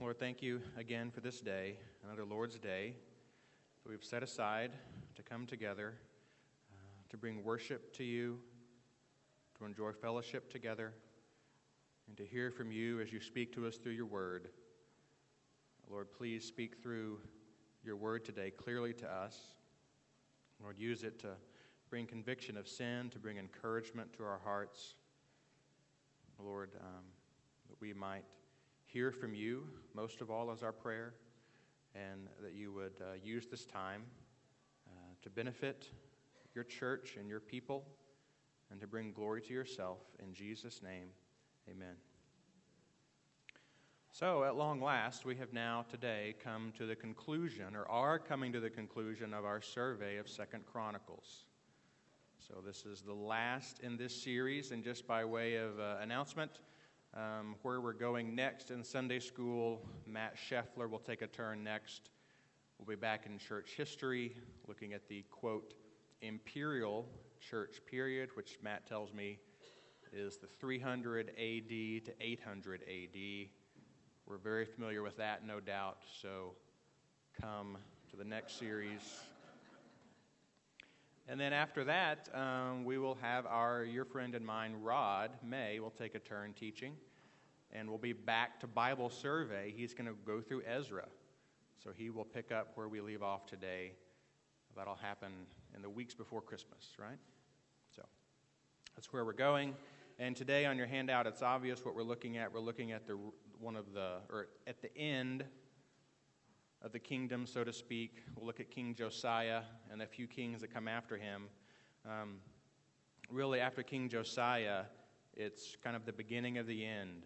[0.00, 2.94] Lord, thank you again for this day, another Lord's Day
[3.84, 4.70] that we've set aside
[5.14, 5.92] to come together,
[6.72, 8.38] uh, to bring worship to you,
[9.58, 10.94] to enjoy fellowship together,
[12.08, 14.48] and to hear from you as you speak to us through your word.
[15.90, 17.18] Lord, please speak through
[17.84, 19.38] your word today clearly to us.
[20.62, 21.32] Lord, use it to
[21.90, 24.94] bring conviction of sin, to bring encouragement to our hearts.
[26.42, 27.04] Lord, um,
[27.68, 28.24] that we might
[28.92, 29.62] hear from you,
[29.94, 31.14] most of all, as our prayer,
[31.94, 34.02] and that you would uh, use this time
[34.88, 34.90] uh,
[35.22, 35.88] to benefit
[36.54, 37.84] your church and your people
[38.70, 39.98] and to bring glory to yourself.
[40.18, 41.08] In Jesus' name,
[41.68, 41.94] amen.
[44.12, 48.52] So, at long last, we have now today come to the conclusion, or are coming
[48.52, 51.44] to the conclusion, of our survey of Second Chronicles.
[52.40, 56.58] So, this is the last in this series, and just by way of uh, announcement,
[57.14, 59.82] um, where we're going next in Sunday school.
[60.06, 62.10] Matt Scheffler will take a turn next.
[62.78, 65.74] We'll be back in church history, looking at the quote,
[66.22, 67.06] imperial
[67.40, 69.38] church period, which Matt tells me
[70.12, 73.48] is the 300 AD to 800 AD.
[74.26, 76.54] We're very familiar with that, no doubt, so
[77.40, 77.78] come
[78.10, 79.00] to the next series.
[81.28, 85.78] And then after that, um, we will have our your friend and mine, Rod May,
[85.78, 86.94] will take a turn teaching,
[87.72, 89.72] and we'll be back to Bible survey.
[89.76, 91.06] He's going to go through Ezra,
[91.82, 93.92] so he will pick up where we leave off today.
[94.76, 95.32] That'll happen
[95.74, 97.18] in the weeks before Christmas, right?
[97.94, 98.02] So
[98.94, 99.74] that's where we're going.
[100.18, 102.52] And today on your handout, it's obvious what we're looking at.
[102.52, 103.18] We're looking at the
[103.58, 105.44] one of the or at the end
[106.82, 108.22] of the kingdom, so to speak.
[108.36, 109.62] We'll look at King Josiah
[109.92, 111.44] and a few kings that come after him.
[112.06, 112.36] Um,
[113.30, 114.84] really, after King Josiah,
[115.34, 117.24] it's kind of the beginning of the end,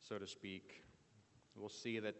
[0.00, 0.82] so to speak.
[1.56, 2.14] We'll see that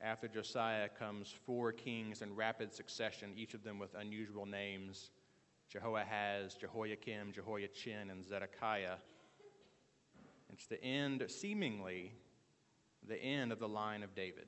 [0.00, 5.10] after Josiah comes four kings in rapid succession, each of them with unusual names
[5.68, 8.96] Jehoahaz, Jehoiakim, Jehoiachin, and Zedekiah.
[10.50, 12.14] It's the end, seemingly,
[13.06, 14.46] the end of the line of David.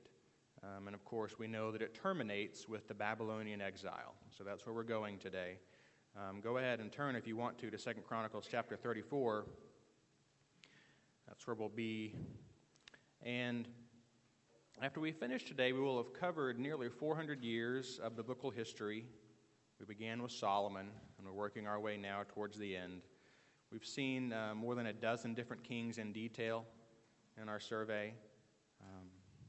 [0.63, 4.15] Um, and of course, we know that it terminates with the Babylonian exile.
[4.35, 5.57] So that's where we're going today.
[6.17, 9.45] Um, go ahead and turn, if you want to, to Second Chronicles chapter 34.
[11.27, 12.15] That's where we'll be.
[13.23, 13.67] And
[14.81, 19.05] after we finish today, we will have covered nearly 400 years of biblical history.
[19.79, 20.87] We began with Solomon,
[21.17, 23.01] and we're working our way now towards the end.
[23.71, 26.65] We've seen uh, more than a dozen different kings in detail
[27.41, 28.13] in our survey.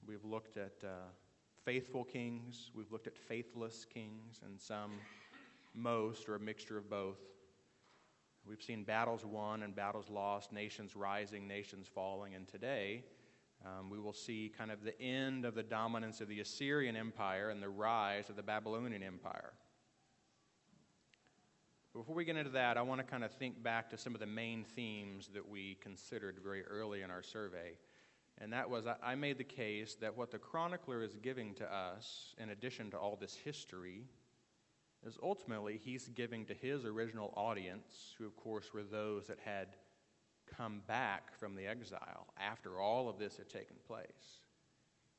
[0.07, 0.89] We've looked at uh,
[1.65, 4.91] faithful kings, we've looked at faithless kings, and some,
[5.75, 7.21] most, or a mixture of both.
[8.45, 13.05] We've seen battles won and battles lost, nations rising, nations falling, and today
[13.65, 17.51] um, we will see kind of the end of the dominance of the Assyrian Empire
[17.51, 19.53] and the rise of the Babylonian Empire.
[21.95, 24.21] Before we get into that, I want to kind of think back to some of
[24.21, 27.77] the main themes that we considered very early in our survey.
[28.39, 32.35] And that was I made the case that what the chronicler is giving to us,
[32.39, 34.05] in addition to all this history,
[35.07, 39.69] is ultimately he's giving to his original audience, who, of course, were those that had
[40.57, 44.41] come back from the exile after all of this had taken place.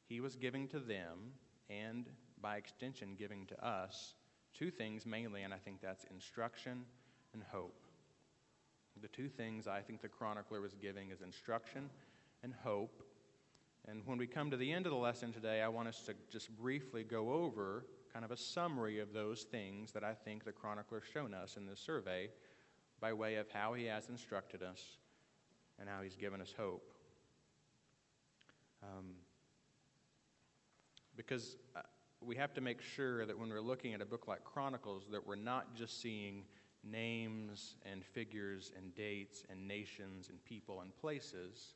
[0.07, 1.33] He was giving to them,
[1.69, 2.09] and
[2.41, 4.15] by extension, giving to us,
[4.53, 6.83] two things mainly, and I think that's instruction
[7.33, 7.85] and hope.
[9.01, 11.89] The two things I think the chronicler was giving is instruction
[12.43, 13.01] and hope.
[13.87, 16.13] And when we come to the end of the lesson today, I want us to
[16.31, 20.51] just briefly go over kind of a summary of those things that I think the
[20.51, 22.29] chronicler's shown us in this survey
[23.01, 24.97] by way of how he has instructed us
[25.79, 26.93] and how he's given us hope.
[28.81, 29.15] Um,
[31.15, 31.81] because uh,
[32.21, 35.25] we have to make sure that when we're looking at a book like Chronicles, that
[35.25, 36.43] we're not just seeing
[36.83, 41.75] names and figures and dates and nations and people and places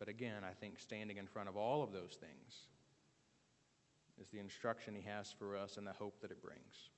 [0.00, 2.64] but again, I think standing in front of all of those things
[4.18, 6.88] is the instruction he has for us and the hope that it brings.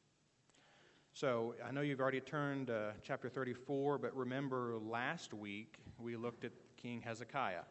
[1.14, 6.44] So I know you've already turned uh, chapter 34, but remember last week we looked
[6.44, 7.64] at King Hezekiah,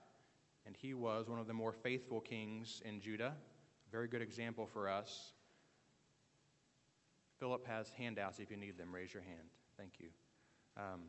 [0.67, 3.33] and he was one of the more faithful kings in Judah.
[3.91, 5.33] Very good example for us.
[7.39, 8.93] Philip has handouts if you need them.
[8.93, 9.49] Raise your hand.
[9.75, 10.09] Thank you.
[10.77, 11.01] Um,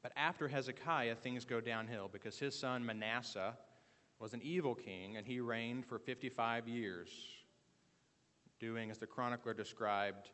[0.00, 3.58] but after Hezekiah, things go downhill because his son Manasseh
[4.20, 7.10] was an evil king and he reigned for 55 years,
[8.60, 10.30] doing, as the chronicler described,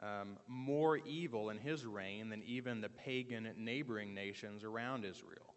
[0.00, 5.54] um, more evil in his reign than even the pagan neighboring nations around Israel.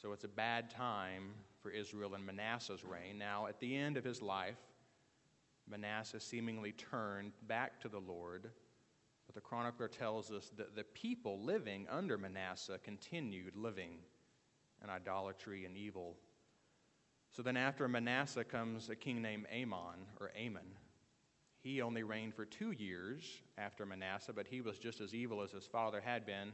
[0.00, 1.30] So it's a bad time
[1.60, 3.18] for Israel in Manasseh's reign.
[3.18, 4.58] Now, at the end of his life,
[5.68, 8.50] Manasseh seemingly turned back to the Lord,
[9.26, 13.98] but the chronicler tells us that the people living under Manasseh continued living
[14.82, 16.16] in idolatry and evil.
[17.32, 20.66] So then, after Manasseh comes a king named Amon, or Amon.
[21.66, 25.50] He only reigned for two years after Manasseh, but he was just as evil as
[25.50, 26.52] his father had been.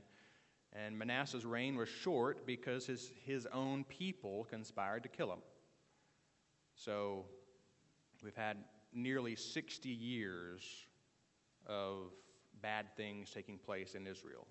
[0.72, 5.40] And Manasseh's reign was short because his, his own people conspired to kill him.
[6.76, 7.26] So
[8.24, 8.56] we've had
[8.94, 10.62] nearly 60 years
[11.66, 12.14] of
[12.62, 14.46] bad things taking place in Israel.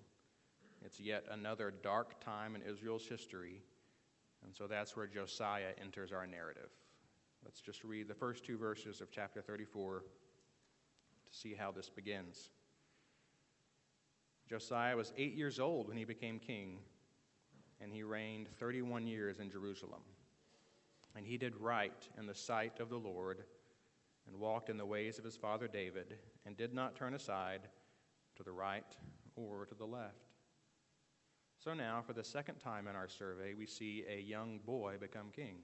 [0.84, 3.64] It's yet another dark time in Israel's history.
[4.44, 6.70] And so that's where Josiah enters our narrative.
[7.44, 10.04] Let's just read the first two verses of chapter 34
[11.32, 12.50] to see how this begins.
[14.48, 16.78] Josiah was eight years old when he became king,
[17.80, 20.02] and he reigned 31 years in Jerusalem.
[21.16, 23.44] And he did right in the sight of the Lord,
[24.26, 27.62] and walked in the ways of his father David, and did not turn aside
[28.36, 28.96] to the right
[29.36, 30.28] or to the left.
[31.62, 35.30] So now, for the second time in our survey, we see a young boy become
[35.34, 35.58] king.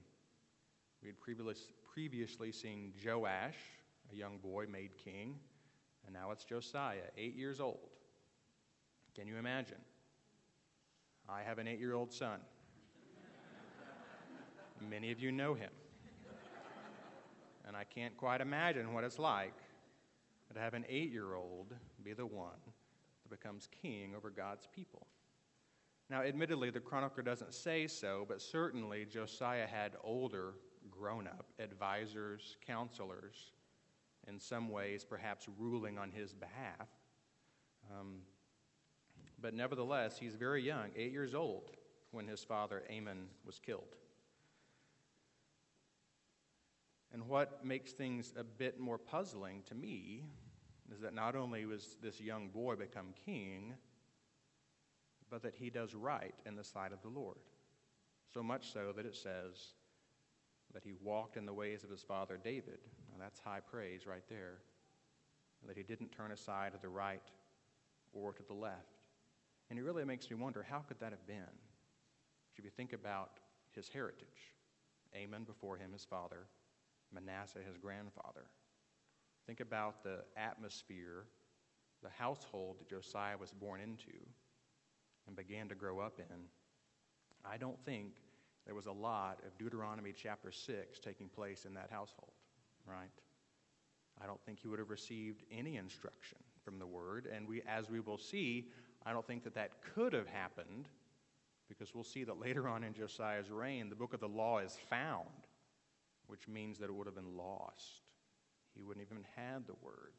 [1.01, 3.57] We had previously seen Joash,
[4.11, 5.35] a young boy made king,
[6.05, 7.89] and now it's Josiah, eight years old.
[9.15, 9.77] Can you imagine?
[11.27, 12.39] I have an eight year old son.
[14.89, 15.69] Many of you know him.
[17.67, 19.53] And I can't quite imagine what it's like
[20.53, 21.73] to have an eight year old
[22.03, 25.05] be the one that becomes king over God's people.
[26.09, 30.53] Now, admittedly, the chronicler doesn't say so, but certainly Josiah had older,
[30.89, 33.51] grown up advisors, counselors,
[34.29, 36.87] in some ways, perhaps ruling on his behalf.
[37.91, 38.19] Um,
[39.41, 41.71] but nevertheless, he's very young, eight years old,
[42.11, 43.95] when his father Amon was killed.
[47.11, 50.25] And what makes things a bit more puzzling to me
[50.93, 53.73] is that not only was this young boy become king,
[55.29, 57.37] but that he does right in the sight of the Lord.
[58.33, 59.73] So much so that it says
[60.73, 62.79] that he walked in the ways of his father David.
[63.19, 64.59] That's high praise right there.
[65.67, 67.21] That he didn't turn aside to the right
[68.13, 69.03] or to the left.
[69.69, 71.57] And it really makes me wonder how could that have been?
[72.57, 73.39] If you think about
[73.71, 74.53] his heritage
[75.15, 76.47] Amon before him, his father,
[77.13, 78.45] Manasseh, his grandfather.
[79.47, 81.25] Think about the atmosphere,
[82.03, 84.17] the household that Josiah was born into
[85.27, 86.37] and began to grow up in.
[87.45, 88.13] I don't think
[88.65, 92.33] there was a lot of Deuteronomy chapter 6 taking place in that household,
[92.89, 93.09] right?
[94.21, 97.27] I don't think he would have received any instruction from the word.
[97.33, 98.69] And we, as we will see,
[99.05, 100.89] I don't think that that could have happened
[101.67, 104.77] because we'll see that later on in Josiah's reign, the book of the law is
[104.89, 105.47] found,
[106.27, 108.01] which means that it would have been lost.
[108.75, 110.13] He wouldn't even had the word.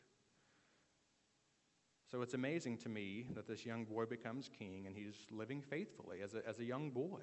[2.10, 6.22] So it's amazing to me that this young boy becomes king and he's living faithfully
[6.22, 7.20] as a, as a young boy.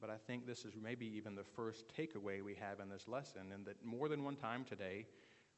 [0.00, 3.52] But I think this is maybe even the first takeaway we have in this lesson,
[3.52, 5.06] and that more than one time today,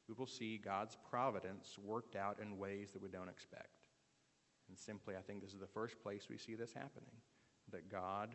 [0.07, 3.81] we will see God's providence worked out in ways that we don't expect.
[4.67, 7.15] And simply, I think this is the first place we see this happening
[7.71, 8.29] that God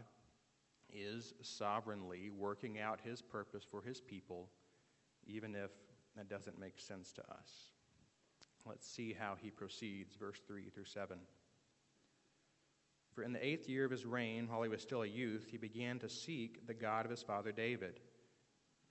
[0.93, 4.49] is sovereignly working out his purpose for his people,
[5.27, 5.71] even if
[6.17, 7.71] that doesn't make sense to us.
[8.65, 11.19] Let's see how he proceeds, verse 3 through 7.
[13.17, 15.57] For in the eighth year of his reign, while he was still a youth, he
[15.57, 17.99] began to seek the God of his father David.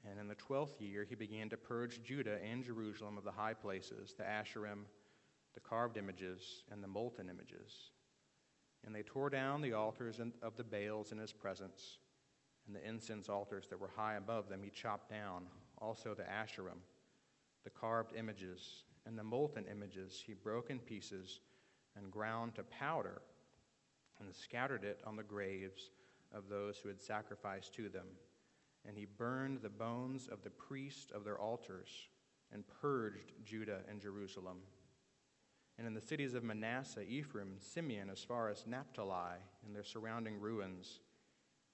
[0.04, 3.54] And in the twelfth year, he began to purge Judah and Jerusalem of the high
[3.54, 4.86] places, the Asherim,
[5.54, 7.92] the carved images, and the molten images.
[8.84, 12.00] And they tore down the altars of the Baals in his presence,
[12.66, 15.44] and the incense altars that were high above them he chopped down,
[15.78, 16.82] also the Asherim,
[17.64, 21.42] the carved images, and the molten images he broke in pieces
[21.96, 23.22] and ground to powder,
[24.20, 25.92] and scattered it on the graves
[26.34, 28.08] of those who had sacrificed to them.
[28.88, 31.90] And he burned the bones of the priests of their altars,
[32.52, 34.60] and purged Judah and Jerusalem
[35.78, 40.40] and in the cities of Manasseh, Ephraim, Simeon, as far as Naphtali, and their surrounding
[40.40, 41.02] ruins.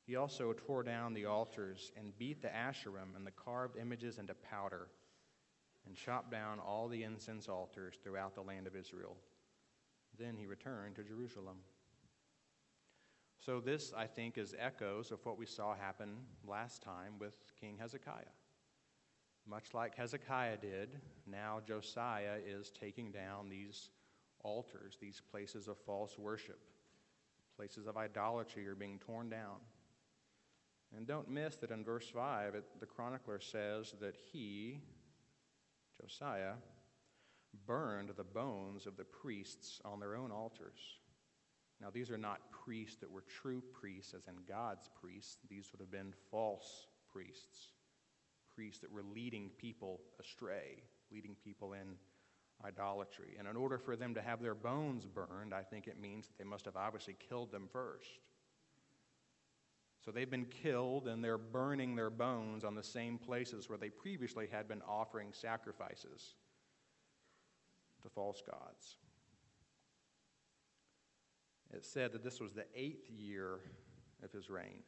[0.07, 4.33] He also tore down the altars and beat the Asherim and the carved images into
[4.33, 4.88] powder,
[5.86, 9.15] and chopped down all the incense altars throughout the land of Israel.
[10.17, 11.57] Then he returned to Jerusalem.
[13.43, 16.15] So, this, I think, is echoes of what we saw happen
[16.48, 18.36] last time with King Hezekiah.
[19.48, 23.89] Much like Hezekiah did, now Josiah is taking down these
[24.43, 26.60] altars, these places of false worship.
[27.57, 29.57] Places of idolatry are being torn down.
[30.95, 34.81] And don't miss that in verse 5, it, the chronicler says that he,
[36.00, 36.53] Josiah,
[37.65, 41.00] burned the bones of the priests on their own altars.
[41.81, 45.38] Now, these are not priests that were true priests, as in God's priests.
[45.50, 47.69] These would have been false priests,
[48.53, 51.95] priests that were leading people astray, leading people in
[52.63, 53.35] idolatry.
[53.39, 56.38] And in order for them to have their bones burned, I think it means that
[56.38, 58.19] they must have obviously killed them first.
[60.05, 63.89] So they've been killed and they're burning their bones on the same places where they
[63.89, 66.35] previously had been offering sacrifices
[68.01, 68.97] to false gods.
[71.73, 73.59] It said that this was the eighth year
[74.23, 74.83] of his reign.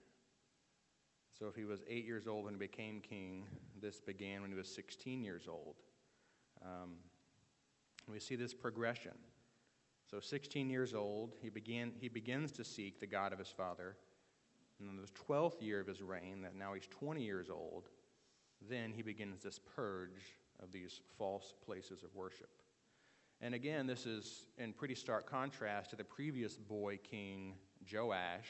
[1.37, 3.45] So if he was eight years old when he became king,
[3.81, 5.75] this began when he was 16 years old.
[6.63, 6.95] Um,
[8.09, 9.13] we see this progression.
[10.09, 13.97] So 16 years old, he, began, he begins to seek the God of his father.
[14.79, 17.89] And in the 12th year of his reign, that now he's 20 years old,
[18.69, 22.62] then he begins this purge of these false places of worship.
[23.43, 27.55] And again, this is in pretty stark contrast to the previous boy king,
[27.91, 28.47] Joash,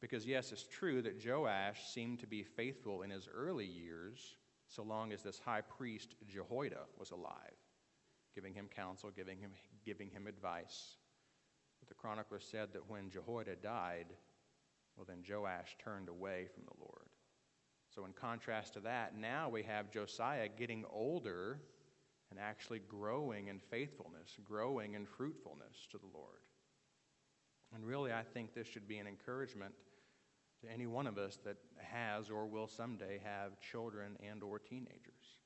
[0.00, 4.34] because yes, it's true that Joash seemed to be faithful in his early years,
[4.66, 7.54] so long as this high priest Jehoiada was alive,
[8.34, 9.52] giving him counsel, giving him,
[9.86, 10.96] giving him advice.
[11.78, 14.06] But the chronicler said that when Jehoiada died,
[14.96, 17.06] well, then Joash turned away from the Lord.
[17.94, 21.60] So, in contrast to that, now we have Josiah getting older
[22.32, 26.40] and actually growing in faithfulness, growing in fruitfulness to the Lord.
[27.74, 29.74] And really, I think this should be an encouragement
[30.62, 35.36] to any one of us that has or will someday have children and or teenagers.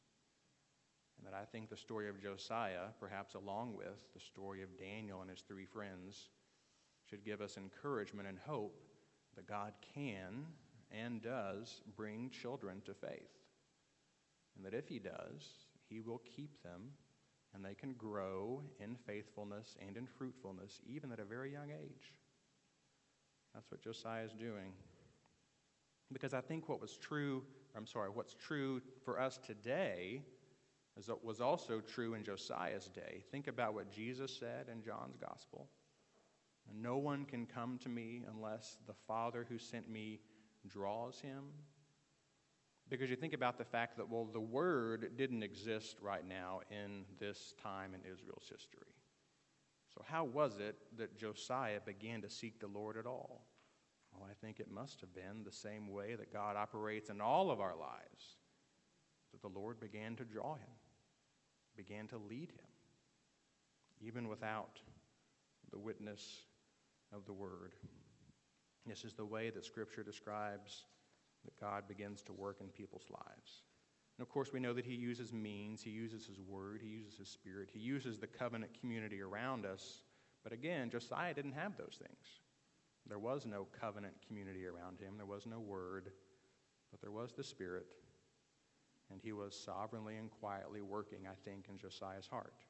[1.18, 5.22] And that I think the story of Josiah, perhaps along with the story of Daniel
[5.22, 6.28] and his three friends,
[7.10, 8.80] should give us encouragement and hope
[9.34, 10.46] that God can
[10.92, 13.32] and does bring children to faith.
[14.56, 16.90] And that if he does, he will keep them,
[17.54, 22.12] and they can grow in faithfulness and in fruitfulness, even at a very young age.
[23.54, 24.72] That's what Josiah is doing.
[26.12, 27.42] Because I think what was true,
[27.76, 30.22] I'm sorry, what's true for us today
[30.96, 33.22] is what was also true in Josiah's day.
[33.30, 35.68] Think about what Jesus said in John's gospel.
[36.74, 40.20] No one can come to me unless the Father who sent me
[40.68, 41.44] draws him.
[42.88, 47.04] Because you think about the fact that, well, the Word didn't exist right now in
[47.18, 48.92] this time in Israel's history.
[49.92, 53.46] So, how was it that Josiah began to seek the Lord at all?
[54.12, 57.50] Well, I think it must have been the same way that God operates in all
[57.50, 58.36] of our lives,
[59.32, 60.76] that the Lord began to draw him,
[61.76, 62.68] began to lead him,
[64.00, 64.80] even without
[65.72, 66.42] the witness
[67.12, 67.74] of the Word.
[68.86, 70.84] This is the way that Scripture describes
[71.46, 73.62] that God begins to work in people's lives.
[74.18, 77.18] And of course, we know that He uses means, He uses His Word, He uses
[77.18, 80.02] His Spirit, He uses the covenant community around us.
[80.42, 82.40] But again, Josiah didn't have those things.
[83.08, 86.10] There was no covenant community around him, there was no Word,
[86.90, 87.94] but there was the Spirit.
[89.10, 92.64] And he was sovereignly and quietly working, I think, in Josiah's heart.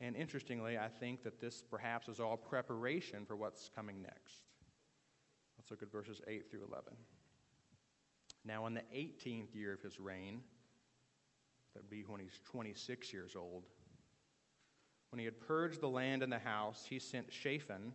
[0.00, 4.42] And interestingly, I think that this perhaps is all preparation for what's coming next.
[5.56, 6.94] Let's look at verses 8 through 11.
[8.44, 10.40] Now, in the 18th year of his reign,
[11.74, 13.64] that would be when he's 26 years old,
[15.10, 17.92] when he had purged the land and the house, he sent Shaphan,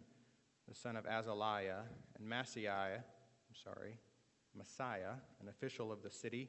[0.69, 1.81] the son of Azaliah,
[2.15, 3.97] and Maaseiah, I'm sorry,
[4.55, 6.47] Messiah, an official of the city,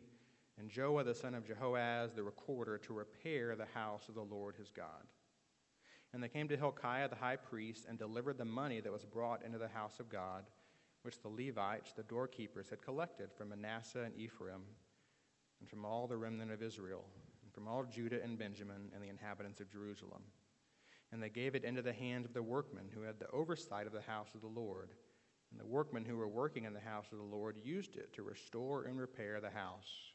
[0.58, 4.56] and Joah, the son of Jehoaz, the recorder, to repair the house of the Lord
[4.56, 5.06] his God.
[6.12, 9.44] And they came to Hilkiah the high priest and delivered the money that was brought
[9.44, 10.44] into the house of God
[11.02, 14.62] which the Levites, the doorkeepers, had collected from Manasseh and Ephraim,
[15.60, 17.04] and from all the remnant of Israel,
[17.42, 20.22] and from all Judah and Benjamin, and the inhabitants of Jerusalem.
[21.12, 23.92] And they gave it into the hands of the workmen who had the oversight of
[23.92, 24.90] the house of the Lord.
[25.50, 28.22] And the workmen who were working in the house of the Lord used it to
[28.22, 30.12] restore and repair the house.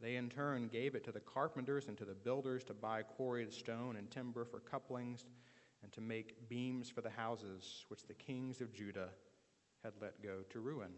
[0.00, 3.52] They in turn gave it to the carpenters and to the builders to buy quarried
[3.52, 5.24] stone and timber for couplings
[5.82, 9.10] and to make beams for the houses which the kings of Judah
[9.84, 10.90] had let go to ruin.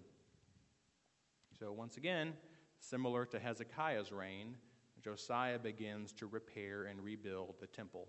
[1.58, 2.32] So, once again,
[2.78, 4.56] similar to Hezekiah's reign,
[5.02, 8.08] Josiah begins to repair and rebuild the temple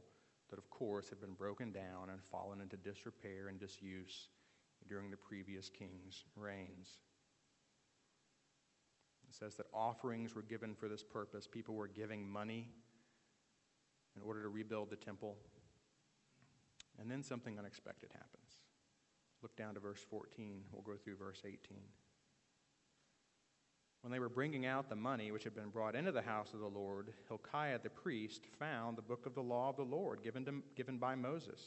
[0.49, 4.29] that, of course, had been broken down and fallen into disrepair and disuse
[4.87, 6.99] during the previous king's reigns.
[9.27, 11.47] It says that offerings were given for this purpose.
[11.47, 12.69] People were giving money
[14.15, 15.37] in order to rebuild the temple.
[16.99, 18.66] And then something unexpected happens.
[19.41, 20.63] Look down to verse 14.
[20.71, 21.57] We'll go through verse 18.
[24.01, 26.59] When they were bringing out the money which had been brought into the house of
[26.59, 30.45] the Lord, Hilkiah the priest found the book of the law of the Lord given,
[30.45, 31.59] to, given by Moses.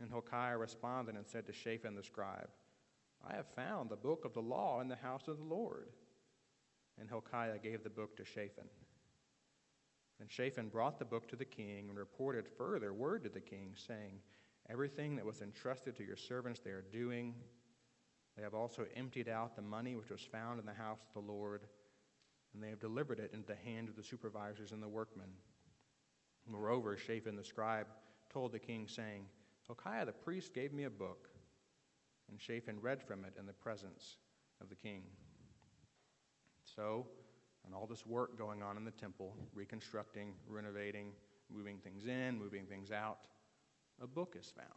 [0.00, 2.48] And Hilkiah responded and said to Shaphan the scribe,
[3.28, 5.88] I have found the book of the law in the house of the Lord.
[7.00, 8.68] And Hilkiah gave the book to Shaphan.
[10.20, 13.74] And Shaphan brought the book to the king and reported further word to the king,
[13.74, 14.20] saying,
[14.70, 17.34] Everything that was entrusted to your servants they are doing.
[18.36, 21.32] They have also emptied out the money which was found in the house of the
[21.32, 21.62] Lord,
[22.52, 25.30] and they have delivered it into the hand of the supervisors and the workmen.
[26.46, 27.86] Moreover, Shaphan the scribe
[28.30, 29.24] told the king, saying,
[29.66, 31.28] Hilkiah the priest gave me a book,
[32.30, 34.16] and Shaphan read from it in the presence
[34.60, 35.02] of the king.
[36.64, 37.06] So,
[37.64, 41.12] and all this work going on in the temple, reconstructing, renovating,
[41.50, 43.26] moving things in, moving things out,
[44.02, 44.68] a book is found.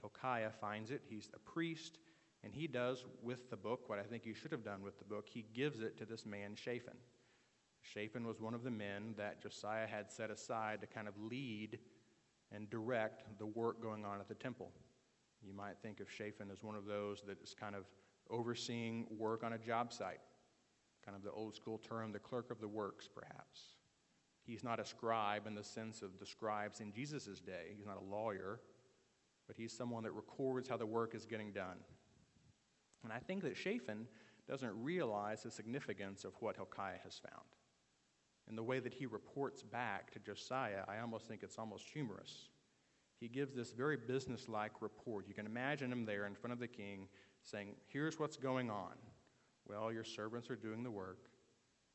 [0.00, 1.02] Hilkiah finds it.
[1.08, 1.98] He's a priest,
[2.44, 5.04] and he does with the book what I think he should have done with the
[5.04, 5.28] book.
[5.28, 6.96] He gives it to this man, Shaphan.
[7.82, 11.78] Shaphan was one of the men that Josiah had set aside to kind of lead
[12.52, 14.70] and direct the work going on at the temple.
[15.42, 17.84] You might think of Shaphan as one of those that is kind of
[18.30, 20.20] overseeing work on a job site,
[21.04, 23.76] kind of the old school term, the clerk of the works, perhaps.
[24.46, 27.74] He's not a scribe in the sense of the scribes in Jesus' day.
[27.76, 28.60] He's not a lawyer,
[29.46, 31.78] but he's someone that records how the work is getting done.
[33.02, 34.06] And I think that Shaphan
[34.48, 37.46] doesn't realize the significance of what Hilkiah has found.
[38.48, 42.48] And the way that he reports back to Josiah, I almost think it's almost humorous.
[43.18, 45.26] He gives this very businesslike report.
[45.26, 47.08] You can imagine him there in front of the king
[47.42, 48.92] saying, Here's what's going on.
[49.66, 51.28] Well, your servants are doing the work.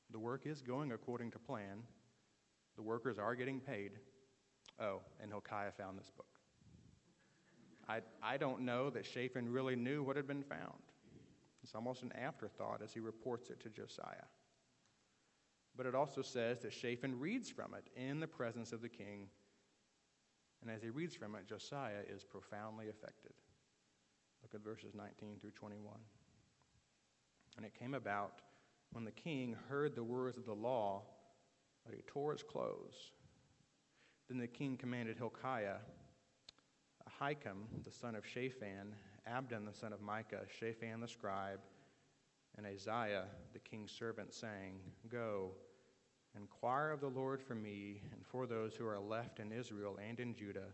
[0.10, 1.84] The work is going according to plan.
[2.75, 3.91] The workers are getting paid.
[4.79, 6.25] Oh, and Hilkiah found this book.
[7.87, 10.81] I, I don't know that Shaphan really knew what had been found.
[11.63, 14.27] It's almost an afterthought as he reports it to Josiah.
[15.75, 19.27] But it also says that Shaphan reads from it in the presence of the king.
[20.61, 23.33] And as he reads from it, Josiah is profoundly affected.
[24.41, 25.93] Look at verses 19 through 21.
[27.57, 28.41] And it came about
[28.91, 31.03] when the king heard the words of the law
[31.85, 33.11] that he tore his clothes.
[34.29, 35.77] Then the king commanded Hilkiah,
[37.07, 38.96] Ahikam, the son of Shaphan,
[39.27, 41.59] Abdon, the son of Micah, Shaphan the scribe,
[42.57, 45.51] and Asaiah, the king's servant, saying, Go,
[46.35, 50.20] inquire of the Lord for me and for those who are left in Israel and
[50.20, 50.70] in Judah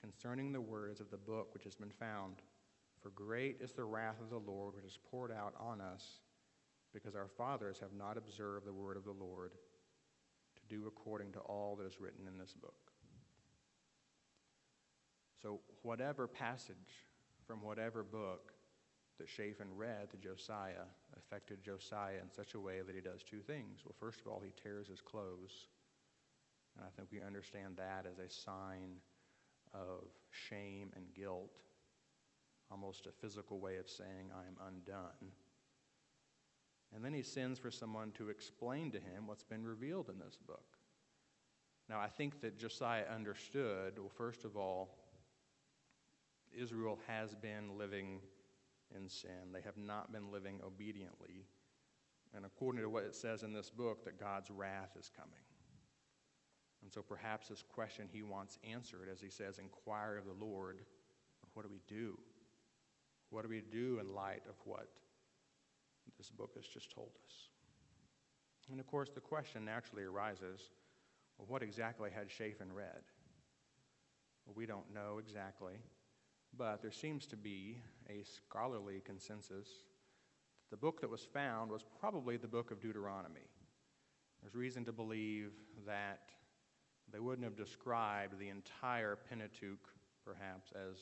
[0.00, 2.36] concerning the words of the book which has been found.
[3.00, 6.20] For great is the wrath of the Lord which is poured out on us,
[6.92, 9.52] because our fathers have not observed the word of the Lord
[10.68, 12.74] to do according to all that is written in this book.
[15.42, 17.04] So, whatever passage
[17.46, 18.52] from whatever book
[19.18, 23.40] that Shaphan read to Josiah affected Josiah in such a way that he does two
[23.40, 23.80] things.
[23.84, 25.68] Well, first of all, he tears his clothes.
[26.76, 28.96] And I think we understand that as a sign
[29.72, 31.52] of shame and guilt,
[32.70, 35.30] almost a physical way of saying, I am undone.
[36.94, 40.36] And then he sends for someone to explain to him what's been revealed in this
[40.46, 40.78] book.
[41.88, 44.96] Now, I think that Josiah understood, well, first of all,
[46.56, 48.20] Israel has been living
[48.94, 49.52] in sin.
[49.52, 51.46] They have not been living obediently.
[52.34, 55.32] And according to what it says in this book, that God's wrath is coming.
[56.82, 60.80] And so perhaps this question he wants answered as he says, Inquire of the Lord,
[61.54, 62.18] what do we do?
[63.30, 64.88] What do we do in light of what
[66.16, 67.32] this book has just told us?
[68.70, 70.60] And of course, the question naturally arises
[71.38, 73.02] well, what exactly had Shaphan read?
[74.46, 75.74] Well, we don't know exactly.
[76.56, 79.68] But there seems to be a scholarly consensus.
[80.70, 83.48] That the book that was found was probably the book of Deuteronomy.
[84.42, 85.52] There's reason to believe
[85.86, 86.30] that
[87.12, 89.88] they wouldn't have described the entire Pentateuch,
[90.24, 90.96] perhaps, as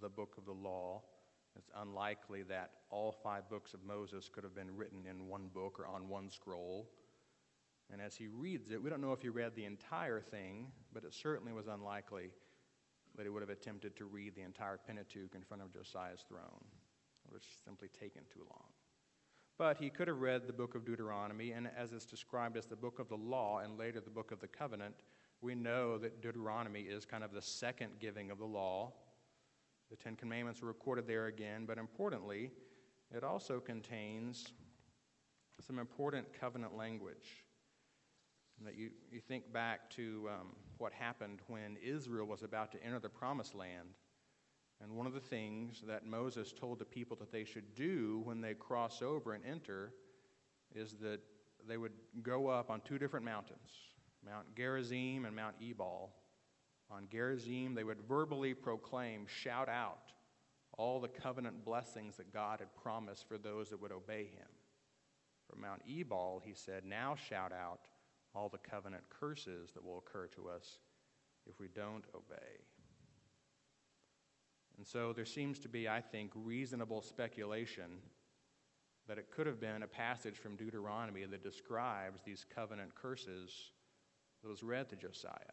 [0.00, 1.02] the book of the law.
[1.56, 5.78] It's unlikely that all five books of Moses could have been written in one book
[5.78, 6.88] or on one scroll.
[7.92, 11.04] And as he reads it, we don't know if he read the entire thing, but
[11.04, 12.30] it certainly was unlikely
[13.16, 16.64] that he would have attempted to read the entire Pentateuch in front of Josiah's throne.
[17.26, 18.68] It was simply taken too long.
[19.58, 22.76] But he could have read the book of Deuteronomy, and as it's described as the
[22.76, 24.94] book of the law and later the book of the covenant,
[25.42, 28.92] we know that Deuteronomy is kind of the second giving of the law.
[29.92, 32.50] The Ten Commandments are recorded there again, but importantly,
[33.14, 34.54] it also contains
[35.60, 37.44] some important covenant language.
[38.56, 42.82] And that you, you think back to um, what happened when Israel was about to
[42.82, 43.88] enter the promised land.
[44.82, 48.40] And one of the things that Moses told the people that they should do when
[48.40, 49.92] they cross over and enter
[50.74, 51.20] is that
[51.68, 53.68] they would go up on two different mountains,
[54.24, 56.14] Mount Gerizim and Mount Ebal.
[56.94, 60.12] On Gerizim, they would verbally proclaim, shout out
[60.76, 64.48] all the covenant blessings that God had promised for those that would obey him.
[65.48, 67.88] From Mount Ebal, he said, now shout out
[68.34, 70.78] all the covenant curses that will occur to us
[71.46, 72.64] if we don't obey.
[74.76, 78.00] And so there seems to be, I think, reasonable speculation
[79.08, 83.72] that it could have been a passage from Deuteronomy that describes these covenant curses
[84.42, 85.52] that was read to Josiah.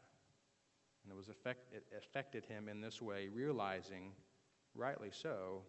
[1.10, 4.12] And it, was it affected him in this way, realizing,
[4.76, 5.64] rightly so,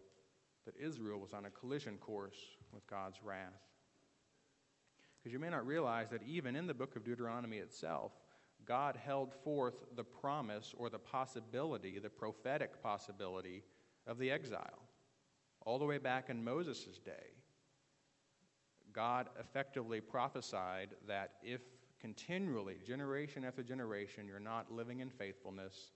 [0.66, 2.36] that Israel was on a collision course
[2.74, 3.62] with God's wrath.
[5.18, 8.12] Because you may not realize that even in the book of Deuteronomy itself,
[8.66, 13.62] God held forth the promise or the possibility, the prophetic possibility
[14.06, 14.88] of the exile.
[15.64, 17.32] All the way back in Moses' day,
[18.92, 21.62] God effectively prophesied that if
[22.00, 25.92] continually, generation after generation, you're not living in faithfulness,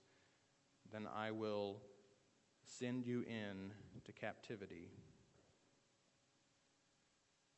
[0.91, 1.81] then I will
[2.63, 3.71] send you in
[4.05, 4.91] to captivity.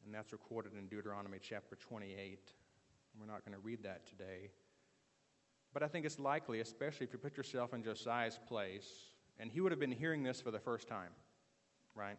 [0.06, 2.52] And that's recorded in Deuteronomy chapter 28.
[3.20, 4.52] We're not going to read that today.
[5.74, 8.88] But I think it's likely, especially if you put yourself in Josiah's place,
[9.40, 11.12] and he would have been hearing this for the first time,
[11.96, 12.18] right?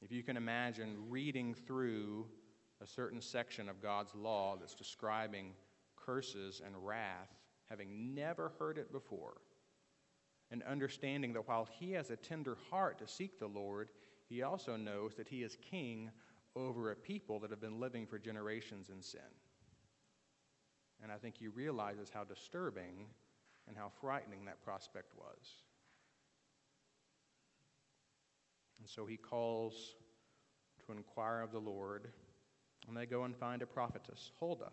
[0.00, 2.26] If you can imagine reading through
[2.82, 5.52] a certain section of God's law that's describing
[5.96, 7.30] curses and wrath,
[7.68, 9.38] having never heard it before,
[10.50, 13.90] and understanding that while he has a tender heart to seek the Lord,
[14.28, 16.10] he also knows that he is king
[16.56, 19.20] over a people that have been living for generations in sin.
[21.02, 23.06] And I think he realizes how disturbing
[23.66, 25.64] and how frightening that prospect was.
[28.78, 29.94] And so he calls
[30.86, 32.08] to inquire of the Lord,
[32.86, 34.72] and they go and find a prophetess, Huldah.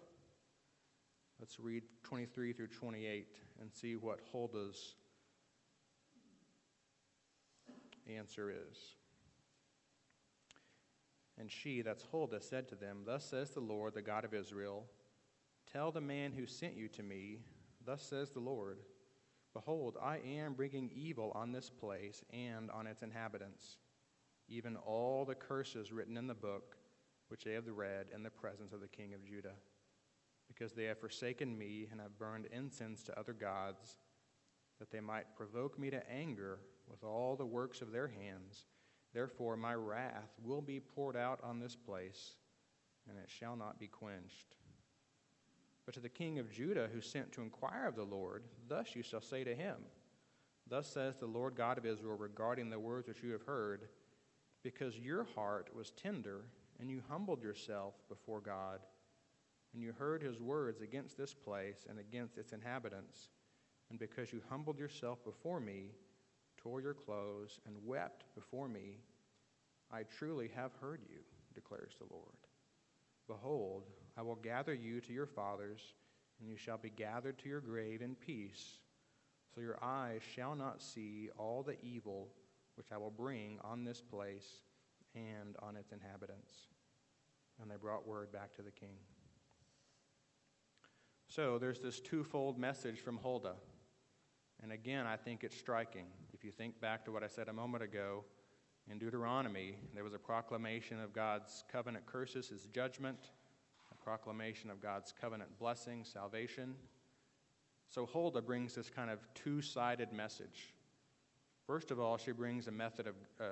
[1.39, 4.95] Let's read 23 through 28 and see what Huldah's
[8.07, 8.77] answer is.
[11.39, 14.85] And she, that's Huldah, said to them, Thus says the Lord, the God of Israel,
[15.71, 17.39] Tell the man who sent you to me,
[17.83, 18.79] Thus says the Lord,
[19.53, 23.77] Behold, I am bringing evil on this place and on its inhabitants,
[24.47, 26.77] even all the curses written in the book
[27.31, 29.55] which they have read in the presence of the king of Judah,
[30.49, 33.99] because they have forsaken me and have burned incense to other gods,
[34.79, 38.65] that they might provoke me to anger with all the works of their hands.
[39.13, 42.35] Therefore, my wrath will be poured out on this place,
[43.09, 44.57] and it shall not be quenched.
[45.85, 49.03] But to the king of Judah who sent to inquire of the Lord, thus you
[49.03, 49.77] shall say to him,
[50.67, 53.87] Thus says the Lord God of Israel regarding the words which you have heard,
[54.63, 56.45] because your heart was tender,
[56.81, 58.79] and you humbled yourself before God,
[59.73, 63.29] and you heard his words against this place and against its inhabitants,
[63.91, 65.91] and because you humbled yourself before me,
[66.57, 68.97] tore your clothes, and wept before me,
[69.91, 71.19] I truly have heard you,
[71.53, 72.35] declares the Lord.
[73.27, 73.83] Behold,
[74.17, 75.93] I will gather you to your fathers,
[76.39, 78.79] and you shall be gathered to your grave in peace.
[79.53, 82.29] So your eyes shall not see all the evil
[82.75, 84.47] which I will bring on this place
[85.15, 86.51] and on its inhabitants.
[87.61, 88.95] And they brought word back to the king.
[91.27, 93.55] So there's this twofold message from Huldah.
[94.61, 96.07] And again, I think it's striking.
[96.33, 98.25] If you think back to what I said a moment ago,
[98.89, 103.31] in Deuteronomy, there was a proclamation of God's covenant curses, his judgment,
[103.91, 106.75] a proclamation of God's covenant blessing, salvation.
[107.87, 110.73] So Huldah brings this kind of two sided message.
[111.71, 113.43] First of all, she brings a, method of, uh,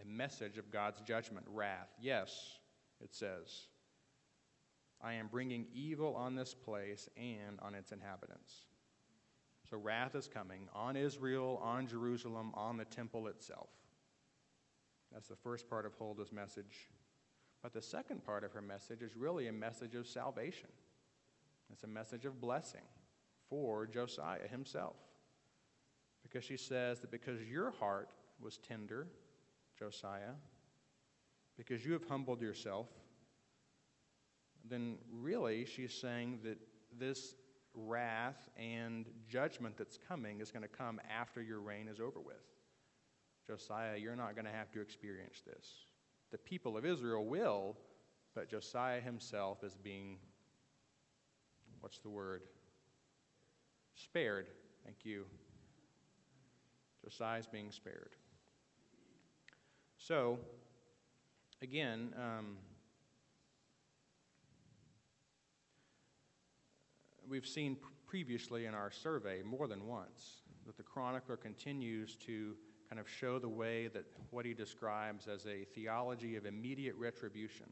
[0.00, 1.88] a message of God's judgment, wrath.
[2.00, 2.60] Yes,
[3.00, 3.66] it says,
[5.02, 8.66] I am bringing evil on this place and on its inhabitants.
[9.68, 13.70] So wrath is coming on Israel, on Jerusalem, on the temple itself.
[15.12, 16.88] That's the first part of Huldah's message.
[17.64, 20.70] But the second part of her message is really a message of salvation.
[21.72, 22.86] It's a message of blessing
[23.50, 24.94] for Josiah himself.
[26.26, 28.10] Because she says that because your heart
[28.40, 29.06] was tender,
[29.78, 30.34] Josiah,
[31.56, 32.88] because you have humbled yourself,
[34.68, 36.58] then really she's saying that
[36.98, 37.36] this
[37.74, 42.36] wrath and judgment that's coming is going to come after your reign is over with.
[43.46, 45.68] Josiah, you're not going to have to experience this.
[46.32, 47.76] The people of Israel will,
[48.34, 50.18] but Josiah himself is being,
[51.80, 52.42] what's the word?
[53.94, 54.48] Spared.
[54.84, 55.26] Thank you.
[57.06, 58.16] Besides being spared.
[59.96, 60.40] So,
[61.62, 62.56] again, um,
[67.28, 67.76] we've seen
[68.08, 72.56] previously in our survey more than once that the chronicler continues to
[72.90, 77.66] kind of show the way that what he describes as a theology of immediate retribution.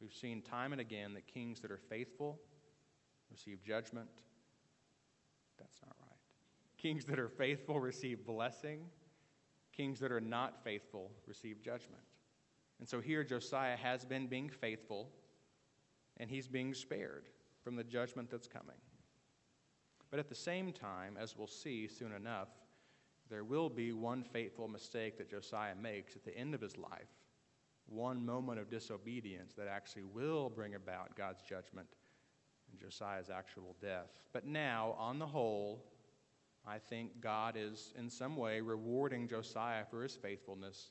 [0.00, 2.38] We've seen time and again that kings that are faithful
[3.32, 4.08] receive judgment.
[5.58, 5.97] That's not
[6.78, 8.80] Kings that are faithful receive blessing.
[9.76, 12.02] Kings that are not faithful receive judgment.
[12.78, 15.10] And so here Josiah has been being faithful,
[16.18, 17.28] and he's being spared
[17.62, 18.76] from the judgment that's coming.
[20.10, 22.48] But at the same time, as we'll see soon enough,
[23.28, 27.10] there will be one fateful mistake that Josiah makes at the end of his life,
[27.86, 31.88] one moment of disobedience that actually will bring about God's judgment
[32.70, 34.10] and Josiah's actual death.
[34.32, 35.84] But now, on the whole,
[36.68, 40.90] I think God is in some way rewarding Josiah for his faithfulness,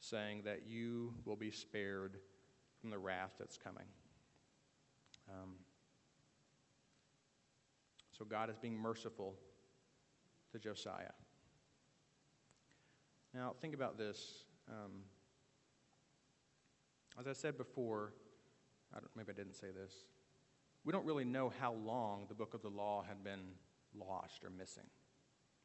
[0.00, 2.18] saying that you will be spared
[2.80, 3.86] from the wrath that's coming.
[5.30, 5.54] Um,
[8.10, 9.36] so God is being merciful
[10.50, 11.12] to Josiah.
[13.32, 14.44] Now, think about this.
[14.68, 15.04] Um,
[17.18, 18.12] as I said before,
[18.92, 19.92] I maybe I didn't say this.
[20.84, 23.52] We don't really know how long the book of the law had been
[23.94, 24.84] lost or missing.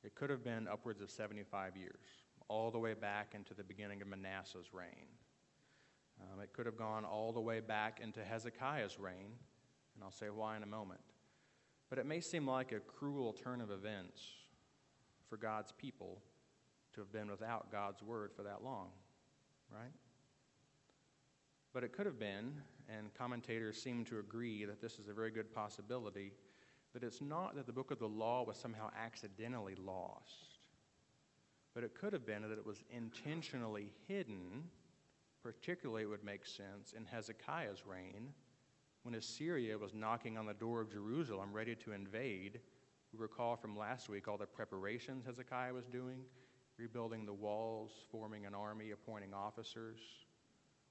[0.07, 1.99] It could have been upwards of 75 years,
[2.47, 5.09] all the way back into the beginning of Manasseh's reign.
[6.21, 9.33] Um, it could have gone all the way back into Hezekiah's reign,
[9.95, 11.01] and I'll say why in a moment.
[11.89, 14.21] But it may seem like a cruel turn of events
[15.29, 16.21] for God's people
[16.93, 18.87] to have been without God's word for that long,
[19.69, 19.91] right?
[21.73, 22.53] But it could have been,
[22.87, 26.31] and commentators seem to agree that this is a very good possibility,
[26.97, 30.57] that it's not that the book of the law was somehow accidentally lost,
[31.75, 34.63] but it could have been that it was intentionally hidden,
[35.43, 38.33] particularly it would make sense in Hezekiah's reign
[39.03, 42.61] when Assyria was knocking on the door of Jerusalem ready to invade.
[43.13, 46.21] We recall from last week all the preparations Hezekiah was doing
[46.79, 49.99] rebuilding the walls, forming an army, appointing officers.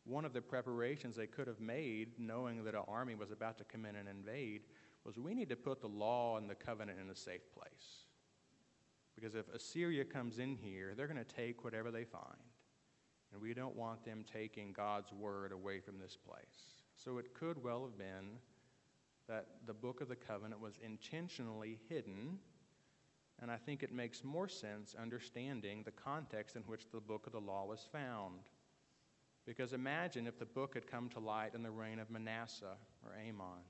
[0.05, 3.65] One of the preparations they could have made, knowing that an army was about to
[3.65, 4.63] come in and invade,
[5.07, 8.05] was we need to put the law and the covenant in a safe place.
[9.15, 12.37] Because if Assyria comes in here, they're going to take whatever they find.
[13.33, 16.83] And we don't want them taking God's word away from this place.
[16.97, 18.39] So it could well have been
[19.29, 22.39] that the book of the covenant was intentionally hidden,
[23.41, 27.33] and I think it makes more sense understanding the context in which the book of
[27.33, 28.41] the law was found.
[29.45, 33.13] Because imagine if the book had come to light in the reign of Manasseh or
[33.29, 33.61] Amon.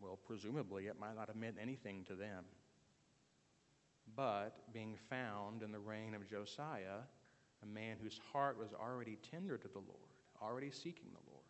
[0.00, 2.44] Well, presumably it might not have meant anything to them.
[4.16, 7.00] But being found in the reign of Josiah,
[7.62, 10.08] a man whose heart was already tender to the Lord,
[10.40, 11.44] already seeking the Lord,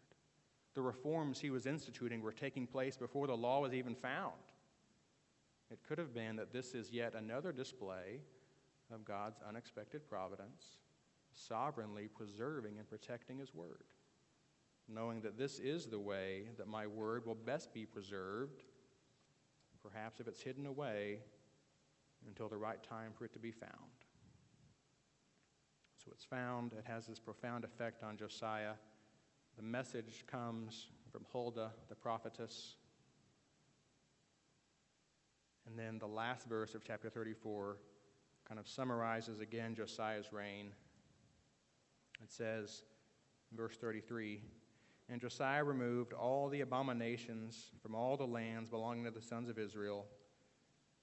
[0.74, 4.34] the reforms he was instituting were taking place before the law was even found.
[5.70, 8.20] It could have been that this is yet another display
[8.92, 10.78] of God's unexpected providence,
[11.32, 13.84] sovereignly preserving and protecting his word,
[14.88, 18.62] knowing that this is the way that my word will best be preserved,
[19.83, 21.18] perhaps if it's hidden away
[22.27, 23.72] until the right time for it to be found.
[26.05, 28.74] So it's found, it has this profound effect on Josiah
[29.59, 32.77] the message comes from Huldah, the prophetess.
[35.66, 37.77] And then the last verse of chapter 34
[38.46, 40.70] kind of summarizes again Josiah's reign.
[42.22, 42.85] It says,
[43.53, 44.40] verse 33
[45.11, 49.59] And Josiah removed all the abominations from all the lands belonging to the sons of
[49.59, 50.05] Israel,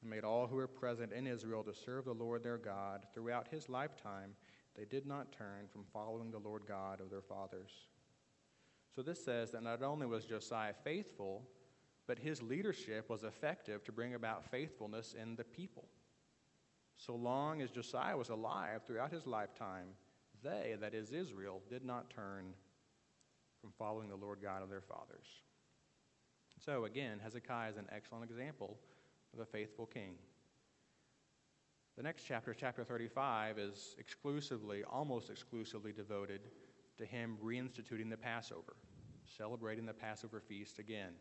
[0.01, 3.07] and made all who were present in Israel to serve the Lord their God.
[3.13, 4.35] Throughout his lifetime,
[4.77, 7.71] they did not turn from following the Lord God of their fathers.
[8.95, 11.41] So this says that not only was Josiah faithful,
[12.07, 15.85] but his leadership was effective to bring about faithfulness in the people.
[16.97, 19.87] So long as Josiah was alive throughout his lifetime,
[20.43, 22.53] they, that is Israel, did not turn
[23.65, 25.25] from following the Lord God of their fathers.
[26.63, 28.77] So again, Hezekiah is an excellent example
[29.33, 30.17] of a faithful king.
[31.97, 36.41] The next chapter, chapter 35, is exclusively, almost exclusively devoted
[36.99, 38.75] to him reinstituting the Passover,
[39.35, 41.13] celebrating the Passover feast again.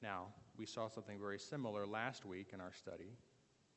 [0.00, 3.12] Now, we saw something very similar last week in our study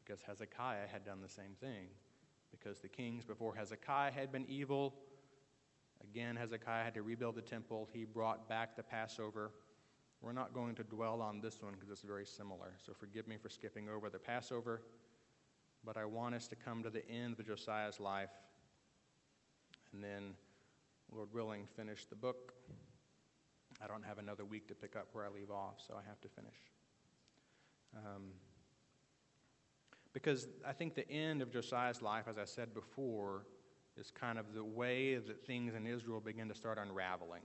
[0.01, 1.87] because Hezekiah had done the same thing.
[2.51, 4.95] Because the kings before Hezekiah had been evil,
[6.03, 7.89] again, Hezekiah had to rebuild the temple.
[7.91, 9.51] He brought back the Passover.
[10.21, 12.73] We're not going to dwell on this one because it's very similar.
[12.85, 14.81] So forgive me for skipping over the Passover.
[15.83, 18.31] But I want us to come to the end of Josiah's life
[19.93, 20.33] and then
[21.11, 22.53] Lord willing, finish the book.
[23.81, 26.19] I don't have another week to pick up where I leave off, so I have
[26.21, 26.57] to finish.
[27.95, 28.31] Um,
[30.13, 33.45] because I think the end of Josiah's life, as I said before,
[33.97, 37.43] is kind of the way that things in Israel begin to start unraveling,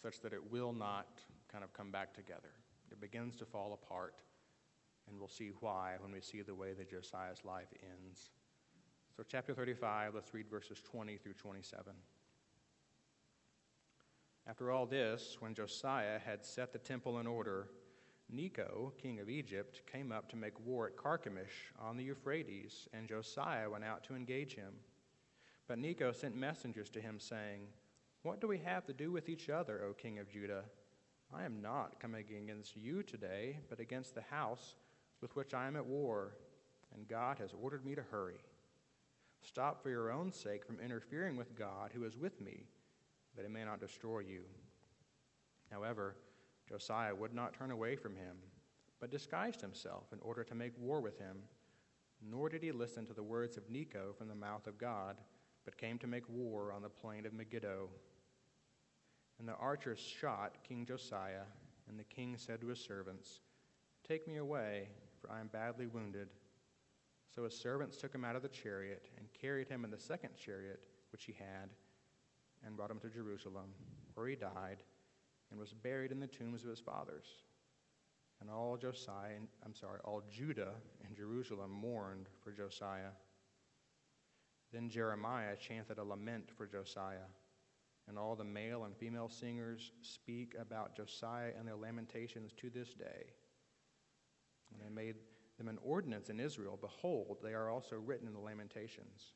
[0.00, 2.52] such that it will not kind of come back together.
[2.90, 4.14] It begins to fall apart,
[5.08, 8.30] and we'll see why when we see the way that Josiah's life ends.
[9.16, 11.92] So, chapter 35, let's read verses 20 through 27.
[14.48, 17.68] After all this, when Josiah had set the temple in order,
[18.30, 23.08] Necho, king of Egypt, came up to make war at Carchemish on the Euphrates, and
[23.08, 24.74] Josiah went out to engage him.
[25.68, 27.66] But Necho sent messengers to him, saying,
[28.22, 30.64] What do we have to do with each other, O king of Judah?
[31.34, 34.76] I am not coming against you today, but against the house
[35.20, 36.36] with which I am at war,
[36.94, 38.38] and God has ordered me to hurry.
[39.42, 42.64] Stop for your own sake from interfering with God who is with me,
[43.34, 44.42] that he may not destroy you.
[45.70, 46.14] However,
[46.68, 48.36] Josiah would not turn away from him,
[49.00, 51.38] but disguised himself in order to make war with him.
[52.22, 55.16] Nor did he listen to the words of Necho from the mouth of God
[55.66, 57.90] but came to make war on the plain of Megiddo.
[59.38, 61.44] And the archers shot King Josiah,
[61.88, 63.40] and the king said to his servants,
[64.08, 64.88] Take me away,
[65.20, 66.28] for I am badly wounded.
[67.34, 70.30] So his servants took him out of the chariot and carried him in the second
[70.42, 71.68] chariot which he had,
[72.64, 73.74] and brought him to Jerusalem,
[74.14, 74.82] where he died
[75.50, 77.26] and was buried in the tombs of his fathers.
[78.40, 80.74] And all Josiah, I'm sorry, all Judah
[81.04, 83.12] and Jerusalem mourned for Josiah.
[84.72, 87.28] Then Jeremiah chanted a lament for Josiah,
[88.08, 92.92] and all the male and female singers speak about Josiah and their lamentations to this
[92.94, 93.26] day.
[94.72, 95.16] And they made
[95.58, 96.78] them an ordinance in Israel.
[96.80, 99.32] Behold, they are also written in the Lamentations.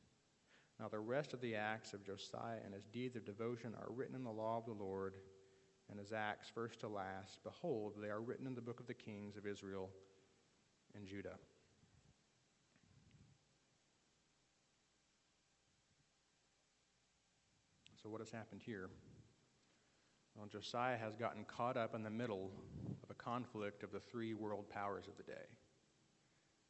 [0.78, 4.14] Now, the rest of the acts of Josiah and his deeds of devotion are written
[4.14, 5.14] in the law of the Lord,
[5.90, 7.42] and his acts, first to last.
[7.42, 9.90] Behold, they are written in the book of the kings of Israel
[10.94, 11.36] and Judah.
[18.02, 18.88] So, what has happened here?
[20.34, 22.50] Well, Josiah has gotten caught up in the middle
[23.02, 25.46] of a conflict of the three world powers of the day.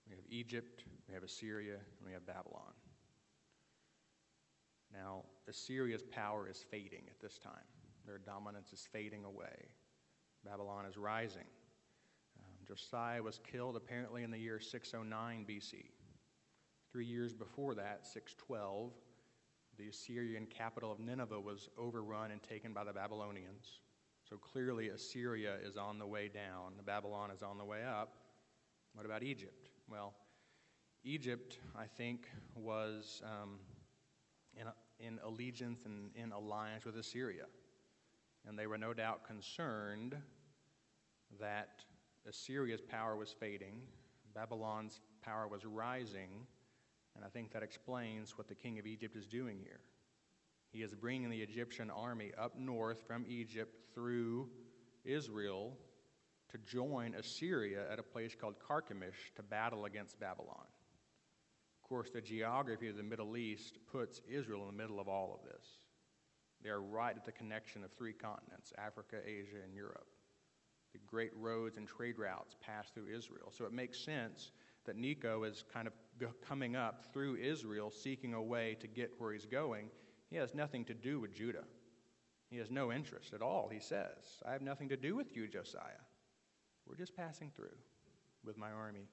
[0.09, 2.73] We have Egypt, we have Assyria, and we have Babylon.
[4.93, 7.53] Now, Assyria's power is fading at this time.
[8.07, 9.69] Their dominance is fading away.
[10.45, 11.47] Babylon is rising.
[12.41, 15.85] Um, Josiah was killed apparently in the year 609 BC.
[16.91, 18.91] Three years before that, 612,
[19.81, 23.81] the Assyrian capital of Nineveh was overrun and taken by the Babylonians.
[24.29, 28.15] So clearly, Assyria is on the way down, Babylon is on the way up.
[28.95, 29.71] What about Egypt?
[29.89, 30.15] Well,
[31.03, 33.59] Egypt, I think, was um,
[34.55, 34.67] in,
[34.99, 37.45] in allegiance and in alliance with Assyria.
[38.47, 40.15] And they were no doubt concerned
[41.41, 41.85] that
[42.29, 43.81] Assyria's power was fading,
[44.35, 46.47] Babylon's power was rising,
[47.21, 49.81] and I think that explains what the king of Egypt is doing here.
[50.73, 54.49] He is bringing the Egyptian army up north from Egypt through
[55.05, 55.77] Israel
[56.49, 60.65] to join Assyria at a place called Carchemish to battle against Babylon.
[61.83, 65.39] Of course, the geography of the Middle East puts Israel in the middle of all
[65.39, 65.65] of this.
[66.63, 70.07] They are right at the connection of three continents Africa, Asia, and Europe.
[70.93, 73.53] The great roads and trade routes pass through Israel.
[73.57, 74.53] So it makes sense
[74.87, 75.93] that Necho is kind of
[76.47, 79.91] coming up through Israel, seeking a way to get where he's going.
[80.29, 81.65] He has nothing to do with Judah.
[82.51, 84.43] He has no interest at all, he says.
[84.47, 86.03] I have nothing to do with you, Josiah.
[86.87, 87.77] We're just passing through
[88.45, 89.09] with my army.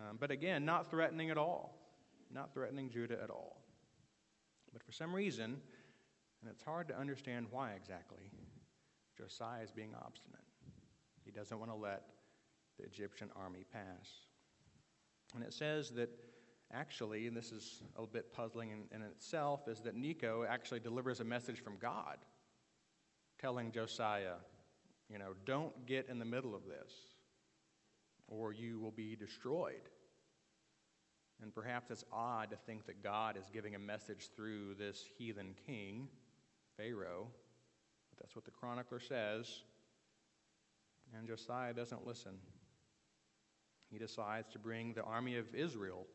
[0.00, 1.78] Um, but again, not threatening at all.
[2.32, 3.62] Not threatening Judah at all.
[4.72, 5.56] But for some reason,
[6.42, 8.30] and it's hard to understand why exactly,
[9.16, 10.40] Josiah is being obstinate.
[11.24, 12.02] He doesn't want to let
[12.78, 14.25] the Egyptian army pass.
[15.36, 16.08] And it says that
[16.72, 21.20] actually, and this is a bit puzzling in, in itself, is that Necho actually delivers
[21.20, 22.16] a message from God
[23.38, 24.36] telling Josiah,
[25.10, 26.92] you know, don't get in the middle of this
[28.28, 29.90] or you will be destroyed.
[31.42, 35.54] And perhaps it's odd to think that God is giving a message through this heathen
[35.66, 36.08] king,
[36.78, 37.28] Pharaoh,
[38.10, 39.64] but that's what the chronicler says.
[41.16, 42.38] And Josiah doesn't listen
[43.90, 46.06] he decides to bring the army of Israel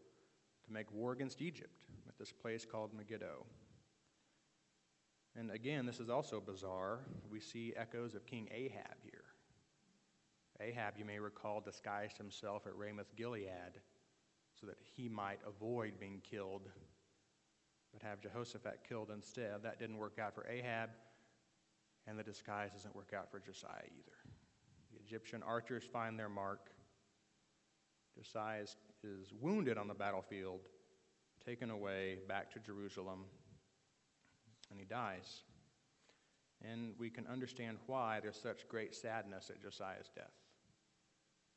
[0.65, 3.45] to make war against Egypt at this place called Megiddo.
[5.35, 6.99] And again, this is also bizarre.
[7.29, 9.23] We see echoes of King Ahab here.
[10.59, 13.79] Ahab, you may recall, disguised himself at Ramoth Gilead
[14.59, 16.69] so that he might avoid being killed,
[17.93, 19.63] but have Jehoshaphat killed instead.
[19.63, 20.89] That didn't work out for Ahab,
[22.05, 24.17] and the disguise doesn't work out for Josiah either.
[24.93, 26.69] The Egyptian archers find their mark.
[28.17, 28.63] Josiah
[29.03, 30.59] is, wounded on the battlefield,
[31.45, 33.25] taken away back to Jerusalem,
[34.69, 35.41] and he dies.
[36.63, 40.31] And we can understand why there's such great sadness at Josiah's death.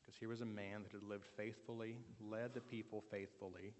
[0.01, 3.73] Because here was a man that had lived faithfully, led the people faithfully,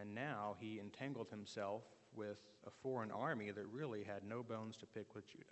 [0.00, 1.82] and now he entangled himself
[2.14, 5.44] with a foreign army that really had no bones to pick with Judah.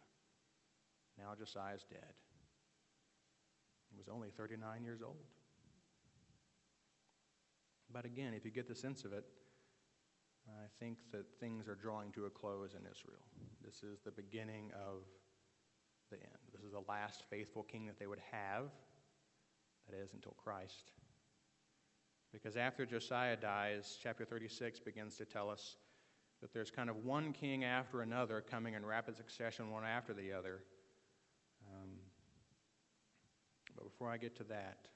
[1.18, 2.14] Now Josiah is dead.
[3.90, 5.26] He was only 39 years old.
[7.92, 9.24] But again, if you get the sense of it,
[10.48, 13.22] I think that things are drawing to a close in Israel.
[13.64, 15.04] This is the beginning of
[16.10, 16.38] the end.
[16.52, 18.64] This is the last faithful king that they would have,
[19.88, 20.92] that is, until Christ.
[22.32, 25.76] Because after Josiah dies, chapter 36 begins to tell us
[26.40, 30.32] that there's kind of one king after another coming in rapid succession, one after the
[30.32, 30.64] other.
[31.68, 31.90] Um,
[33.76, 34.88] but before I get to that,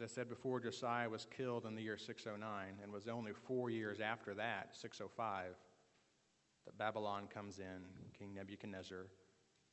[0.00, 3.68] as I said before, Josiah was killed in the year 609, and was only four
[3.68, 5.54] years after that, 605,
[6.64, 7.82] that Babylon comes in,
[8.18, 9.08] King Nebuchadnezzar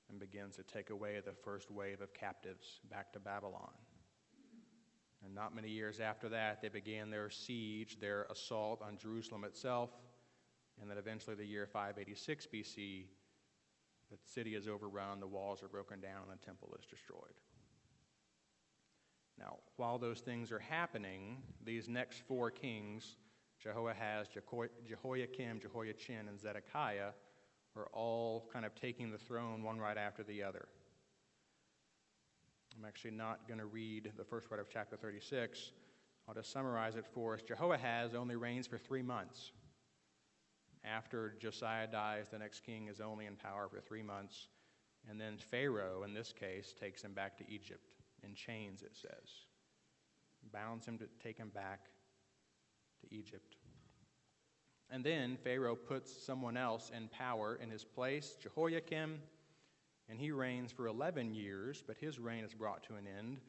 [0.09, 3.71] and begins to take away the first wave of captives back to Babylon.
[5.23, 9.91] And not many years after that, they began their siege, their assault on Jerusalem itself.
[10.82, 13.05] And then eventually, the year 586 BC,
[14.11, 17.34] the city is overrun, the walls are broken down, and the temple is destroyed.
[19.39, 23.17] Now, while those things are happening, these next four kings,
[23.61, 24.27] Jehoahaz,
[24.88, 27.11] Jehoiakim, Jehoiachin, and Zedekiah,
[27.75, 30.67] are all kind of taking the throne one right after the other.
[32.77, 35.71] I'm actually not going to read the first part of chapter 36.
[36.27, 37.41] I'll just summarize it for us.
[37.41, 39.51] Jehoahaz only reigns for three months.
[40.83, 44.47] After Josiah dies, the next king is only in power for three months.
[45.09, 47.86] And then Pharaoh, in this case, takes him back to Egypt
[48.24, 49.30] in chains, it says.
[50.51, 51.86] Bounds him to take him back
[53.01, 53.55] to Egypt.
[54.89, 59.20] And then Pharaoh puts someone else in power in his place, Jehoiakim,
[60.09, 63.39] and he reigns for 11 years, but his reign is brought to an end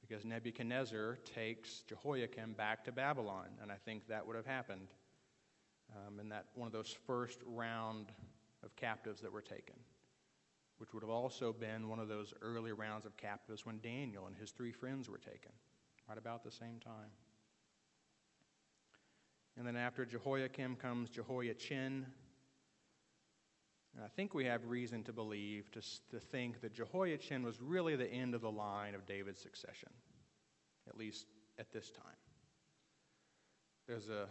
[0.00, 3.48] because Nebuchadnezzar takes Jehoiakim back to Babylon.
[3.62, 4.88] And I think that would have happened
[5.94, 8.06] um, in that one of those first round
[8.64, 9.74] of captives that were taken,
[10.78, 14.36] which would have also been one of those early rounds of captives when Daniel and
[14.36, 15.52] his three friends were taken,
[16.08, 17.10] right about the same time.
[19.56, 22.06] And then after Jehoiakim comes Jehoiachin.
[23.94, 27.96] And I think we have reason to believe, to, to think that Jehoiachin was really
[27.96, 29.88] the end of the line of David's succession,
[30.88, 31.26] at least
[31.58, 32.04] at this time.
[33.88, 34.28] There's a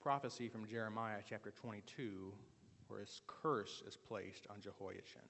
[0.00, 2.32] prophecy from Jeremiah chapter 22
[2.86, 5.22] where his curse is placed on Jehoiachin.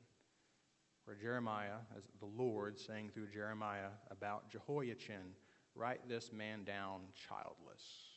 [1.04, 5.34] Where Jeremiah, as the Lord saying through Jeremiah about Jehoiachin,
[5.74, 8.14] write this man down childless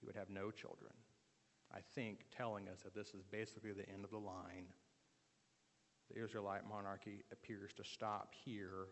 [0.00, 0.92] he would have no children.
[1.72, 4.66] I think telling us that this is basically the end of the line.
[6.12, 8.88] The Israelite monarchy appears to stop here.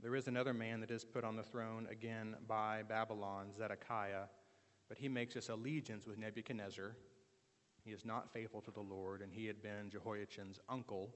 [0.00, 4.26] There is another man that is put on the throne again by Babylon, Zedekiah,
[4.88, 6.96] but he makes his allegiance with Nebuchadnezzar.
[7.86, 11.14] He is not faithful to the Lord, and he had been Jehoiachin's uncle,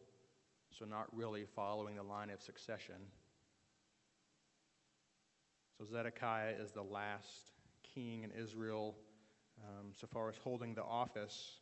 [0.70, 2.94] so not really following the line of succession.
[5.76, 7.50] So Zedekiah is the last
[7.92, 8.94] king in Israel
[9.64, 11.58] um, so far as holding the office.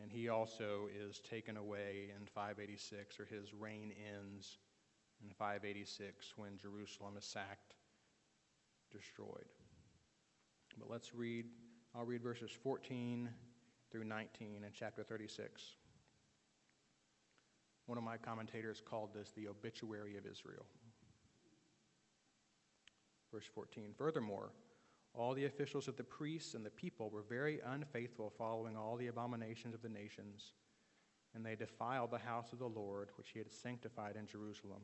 [0.00, 4.58] And he also is taken away in 586, or his reign ends
[5.20, 7.74] in 586 when Jerusalem is sacked,
[8.92, 9.48] destroyed.
[10.78, 11.46] But let's read,
[11.92, 13.28] I'll read verses 14
[13.92, 15.62] through 19 in chapter 36.
[17.86, 20.64] One of my commentators called this the obituary of Israel.
[23.30, 24.52] Verse 14 Furthermore,
[25.14, 29.08] all the officials of the priests and the people were very unfaithful, following all the
[29.08, 30.54] abominations of the nations,
[31.34, 34.80] and they defiled the house of the Lord, which he had sanctified in Jerusalem.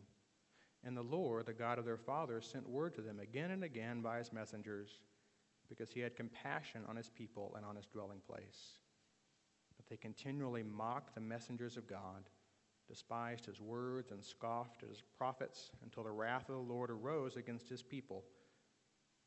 [0.85, 4.03] And the Lord, the God of their fathers, sent word to them again and again
[4.03, 5.01] by his messengers,
[5.69, 8.79] because he had compassion on his people and on his dwelling place.
[9.89, 12.29] They continually mocked the messengers of God
[12.89, 17.37] despised his words and scoffed at his prophets until the wrath of the Lord arose
[17.37, 18.25] against his people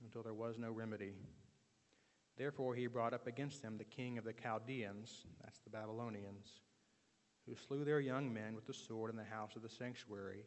[0.04, 1.14] until there was no remedy.
[2.38, 6.62] Therefore, he brought up against them the king of the Chaldeans, that's the Babylonians,
[7.48, 10.46] who slew their young men with the sword in the house of the sanctuary,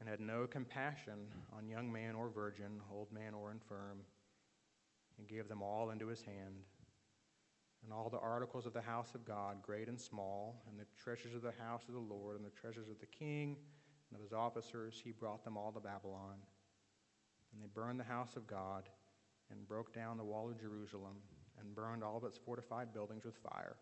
[0.00, 4.00] and had no compassion on young man or virgin, old man or infirm,
[5.18, 6.64] and gave them all into his hand.
[7.86, 11.36] And all the articles of the house of God, great and small, and the treasures
[11.36, 13.56] of the house of the Lord, and the treasures of the king
[14.10, 16.34] and of his officers, he brought them all to Babylon.
[17.52, 18.88] And they burned the house of God,
[19.52, 21.14] and broke down the wall of Jerusalem,
[21.60, 23.76] and burned all of its fortified buildings with fire,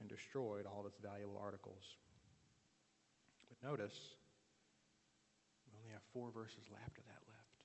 [0.00, 1.98] and destroyed all of its valuable articles.
[3.50, 4.16] But notice,
[5.66, 7.64] we only have four verses after that left.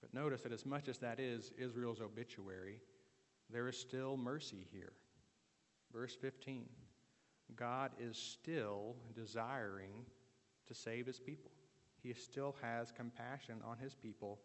[0.00, 2.80] But notice that as much as that is Israel's obituary,
[3.52, 4.92] there is still mercy here.
[5.92, 6.66] Verse 15
[7.56, 10.04] God is still desiring
[10.68, 11.50] to save his people.
[12.02, 14.38] He still has compassion on his people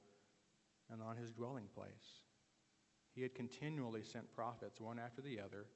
[0.91, 2.23] and on his dwelling place.
[3.13, 5.67] He had continually sent prophets, one after the other,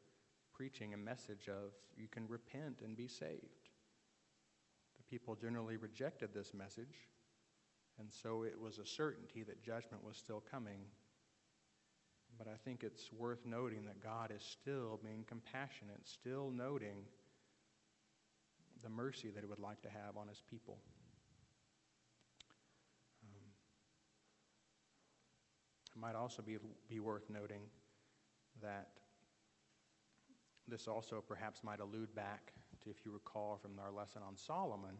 [0.53, 3.69] preaching a message of, you can repent and be saved.
[4.97, 7.07] The people generally rejected this message,
[7.97, 10.82] and so it was a certainty that judgment was still coming
[12.39, 17.03] but I think it's worth noting that God is still being compassionate, still noting
[18.81, 20.77] the mercy that He would like to have on His people.
[23.23, 23.51] Um,
[25.93, 27.63] it might also be, be worth noting
[28.63, 28.87] that
[30.65, 34.95] this also perhaps might allude back to, if you recall from our lesson on Solomon,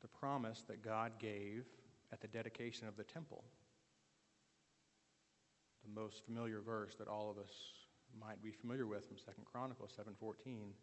[0.00, 1.66] the promise that God gave
[2.10, 3.44] at the dedication of the temple
[5.82, 7.52] the most familiar verse that all of us
[8.18, 10.74] might be familiar with from 2 Chronicles 7:14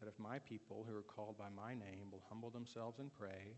[0.00, 3.56] that if my people who are called by my name will humble themselves and pray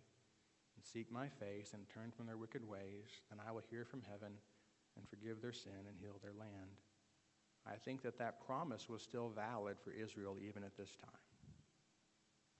[0.76, 4.03] and seek my face and turn from their wicked ways then I will hear from
[4.03, 4.32] heaven
[4.96, 6.76] and forgive their sin and heal their land.
[7.64, 11.22] I think that that promise was still valid for Israel even at this time.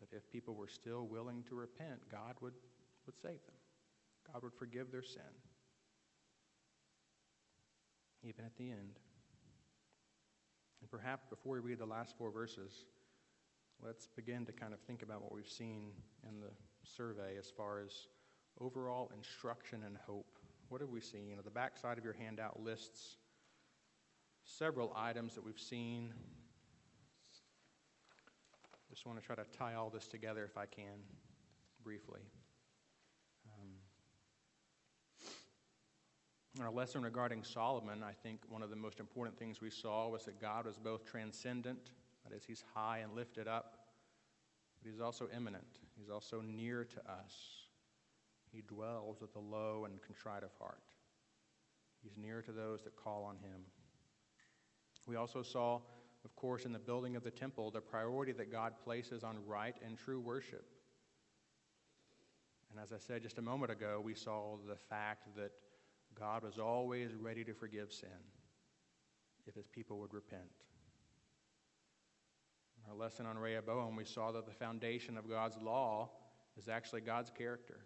[0.01, 2.55] That if people were still willing to repent, God would,
[3.07, 3.59] would save them.
[4.33, 5.35] God would forgive their sin
[8.23, 8.99] even at the end.
[10.81, 12.85] And perhaps before we read the last four verses,
[13.85, 15.93] let's begin to kind of think about what we've seen
[16.29, 16.51] in the
[16.85, 18.09] survey as far as
[18.61, 20.39] overall instruction and hope.
[20.69, 21.29] What have we seen?
[21.29, 23.17] You know, the back side of your handout lists
[24.45, 26.13] several items that we've seen.
[28.91, 31.01] Just want to try to tie all this together if I can,
[31.83, 32.21] briefly.
[36.55, 40.09] In our lesson regarding Solomon, I think one of the most important things we saw
[40.09, 41.93] was that God was both transcendent,
[42.29, 43.79] that is, he's high and lifted up,
[44.83, 45.79] but he's also immanent.
[45.99, 47.35] He's also near to us.
[48.53, 50.83] He dwells with the low and contrite of heart.
[52.03, 53.63] He's near to those that call on him.
[55.07, 55.81] We also saw,
[56.23, 59.77] of course, in the building of the temple, the priority that God places on right
[59.83, 60.67] and true worship.
[62.71, 65.53] And as I said just a moment ago, we saw the fact that
[66.19, 68.11] God was always ready to forgive sin
[69.47, 70.43] if his people would repent.
[72.77, 76.11] In our lesson on Rehoboam, we saw that the foundation of God's law
[76.57, 77.81] is actually God's character.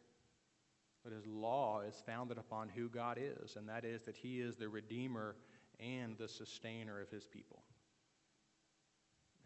[1.05, 4.57] That his law is founded upon who God is, and that is that he is
[4.57, 5.37] the redeemer
[5.79, 7.63] and the sustainer of his people.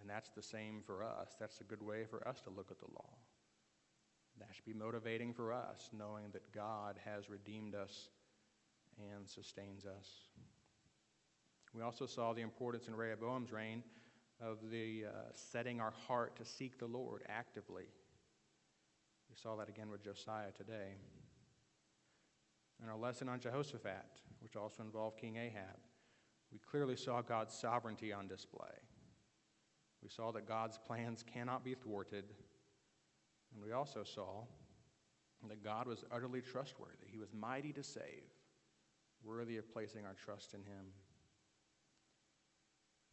[0.00, 1.36] And that's the same for us.
[1.38, 3.10] That's a good way for us to look at the law.
[4.38, 8.08] That should be motivating for us, knowing that God has redeemed us
[9.16, 10.08] and sustains us.
[11.74, 13.82] We also saw the importance in Rehoboam's reign
[14.40, 17.84] of the uh, setting our heart to seek the Lord actively.
[19.28, 20.96] We saw that again with Josiah today.
[22.82, 25.78] In our lesson on Jehoshaphat, which also involved King Ahab,
[26.50, 28.74] we clearly saw God's sovereignty on display.
[30.02, 32.24] We saw that God's plans cannot be thwarted.
[33.54, 34.44] And we also saw
[35.48, 37.06] that God was utterly trustworthy.
[37.06, 38.24] He was mighty to save
[39.24, 40.86] worthy of placing our trust in him.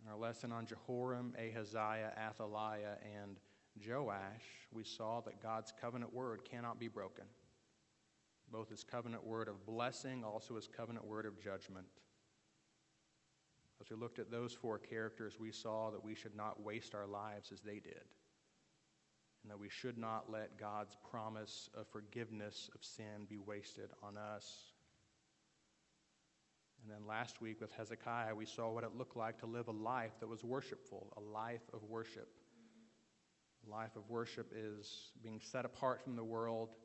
[0.04, 3.38] In our lesson on Jehoram, Ahaziah, Athaliah, and
[3.86, 7.26] Joash, we saw that God's covenant word cannot be broken.
[8.52, 11.88] Both his covenant word of blessing, also his covenant word of judgment.
[13.82, 17.06] As we looked at those four characters, we saw that we should not waste our
[17.06, 18.06] lives as they did,
[19.44, 24.18] and that we should not let God's promise of forgiveness of sin be wasted on
[24.18, 24.74] us.
[26.88, 29.74] And then last week with Hezekiah, we saw what it looked like to live a
[29.74, 32.30] life that was worshipful, a life of worship.
[33.68, 36.76] A life of worship is being set apart from the world,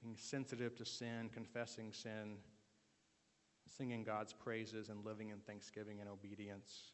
[0.00, 2.36] being sensitive to sin, confessing sin,
[3.76, 6.92] singing God's praises, and living in thanksgiving and obedience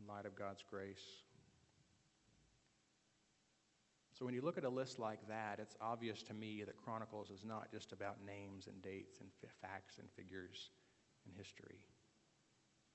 [0.00, 1.04] in light of God's grace.
[4.18, 7.28] So when you look at a list like that, it's obvious to me that Chronicles
[7.28, 9.28] is not just about names and dates and
[9.60, 10.70] facts and figures
[11.26, 11.78] in history.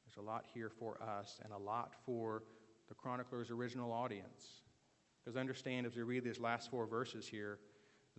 [0.06, 2.44] There's a lot here for us and a lot for
[2.88, 4.62] the chronicler's original audience.
[5.24, 7.60] Because understand as we read these last four verses here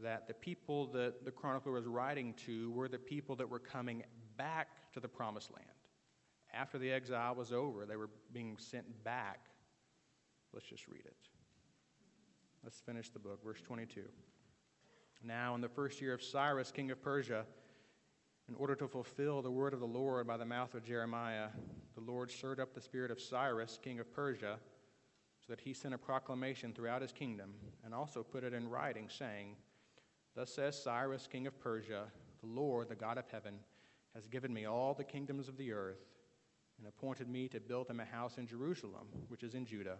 [0.02, 4.02] that the people that the chronicler was writing to were the people that were coming
[4.36, 5.70] back to the promised land.
[6.52, 9.46] After the exile was over, they were being sent back.
[10.52, 11.16] Let's just read it.
[12.64, 14.02] Let's finish the book, verse 22.
[15.22, 17.46] Now, in the first year of Cyrus, king of Persia,
[18.48, 21.48] in order to fulfill the word of the Lord by the mouth of Jeremiah,
[21.94, 24.58] the Lord stirred up the spirit of Cyrus, king of Persia,
[25.40, 29.08] so that he sent a proclamation throughout his kingdom and also put it in writing,
[29.08, 29.56] saying,
[30.34, 32.04] Thus says Cyrus, king of Persia,
[32.40, 33.58] the Lord, the God of heaven,
[34.14, 36.04] has given me all the kingdoms of the earth
[36.78, 39.96] and appointed me to build him a house in Jerusalem, which is in Judah.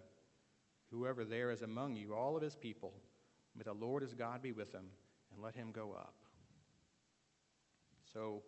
[0.91, 2.93] Whoever there is among you, all of his people,
[3.57, 4.87] may the Lord his God be with him,
[5.33, 6.26] and let him go up.
[8.17, 8.41] So,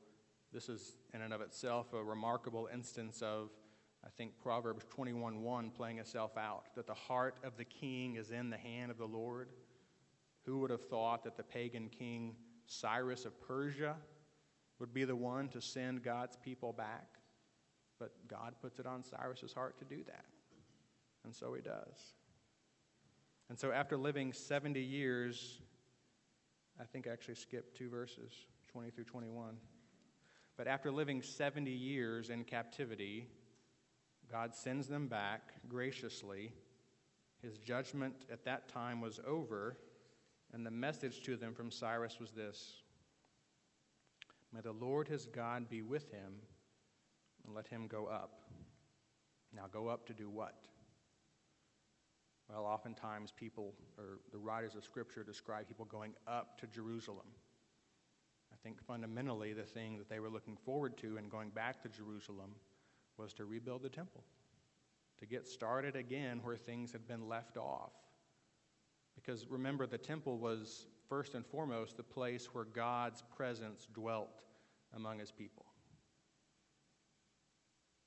[0.50, 3.50] this is in and of itself a remarkable instance of,
[4.02, 8.48] I think, Proverbs 21:1 playing itself out that the heart of the king is in
[8.48, 9.50] the hand of the Lord.
[10.46, 13.98] Who would have thought that the pagan king Cyrus of Persia
[14.78, 17.18] would be the one to send God's people back?
[17.98, 20.24] But God puts it on Cyrus's heart to do that.
[21.24, 22.14] And so he does.
[23.50, 25.60] And so after living 70 years,
[26.80, 29.56] I think I actually skipped two verses, 20 through 21.
[30.56, 33.28] But after living 70 years in captivity,
[34.30, 36.52] God sends them back graciously.
[37.42, 39.78] His judgment at that time was over,
[40.52, 42.82] and the message to them from Cyrus was this
[44.52, 46.34] May the Lord his God be with him,
[47.44, 48.40] and let him go up.
[49.54, 50.66] Now, go up to do what?
[52.50, 57.26] Well, oftentimes people, or the writers of Scripture, describe people going up to Jerusalem.
[58.58, 61.88] I think fundamentally the thing that they were looking forward to in going back to
[61.88, 62.54] Jerusalem
[63.16, 64.24] was to rebuild the temple,
[65.18, 67.92] to get started again where things had been left off.
[69.14, 74.42] Because remember, the temple was first and foremost the place where God's presence dwelt
[74.94, 75.66] among his people.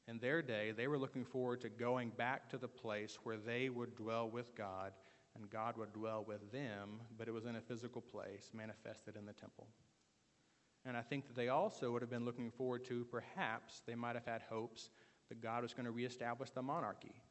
[0.07, 3.69] In their day, they were looking forward to going back to the place where they
[3.69, 4.93] would dwell with God
[5.35, 9.25] and God would dwell with them, but it was in a physical place manifested in
[9.25, 9.67] the temple.
[10.85, 14.15] And I think that they also would have been looking forward to, perhaps, they might
[14.15, 14.89] have had hopes
[15.29, 17.21] that God was going to reestablish the monarchy.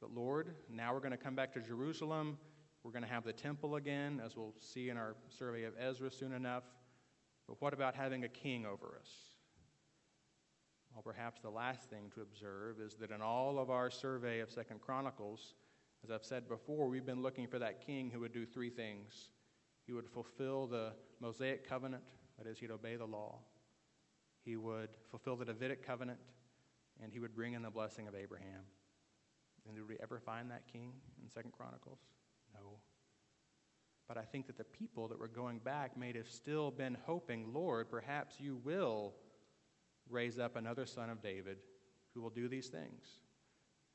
[0.00, 2.38] But Lord, now we're going to come back to Jerusalem.
[2.82, 6.10] We're going to have the temple again, as we'll see in our survey of Ezra
[6.10, 6.64] soon enough.
[7.46, 9.10] But what about having a king over us?
[10.94, 14.50] Well, perhaps the last thing to observe is that in all of our survey of
[14.50, 15.54] Second Chronicles,
[16.02, 19.28] as I've said before, we've been looking for that king who would do three things.
[19.86, 22.02] He would fulfill the Mosaic covenant,
[22.38, 23.38] that is, he'd obey the law.
[24.44, 26.18] He would fulfill the Davidic covenant,
[27.02, 28.62] and he would bring in the blessing of Abraham.
[29.66, 31.98] And did we ever find that king in Second Chronicles?
[32.54, 32.78] No.
[34.06, 37.52] But I think that the people that were going back may have still been hoping,
[37.52, 39.14] Lord, perhaps you will
[40.08, 41.58] raise up another son of David
[42.14, 43.04] who will do these things.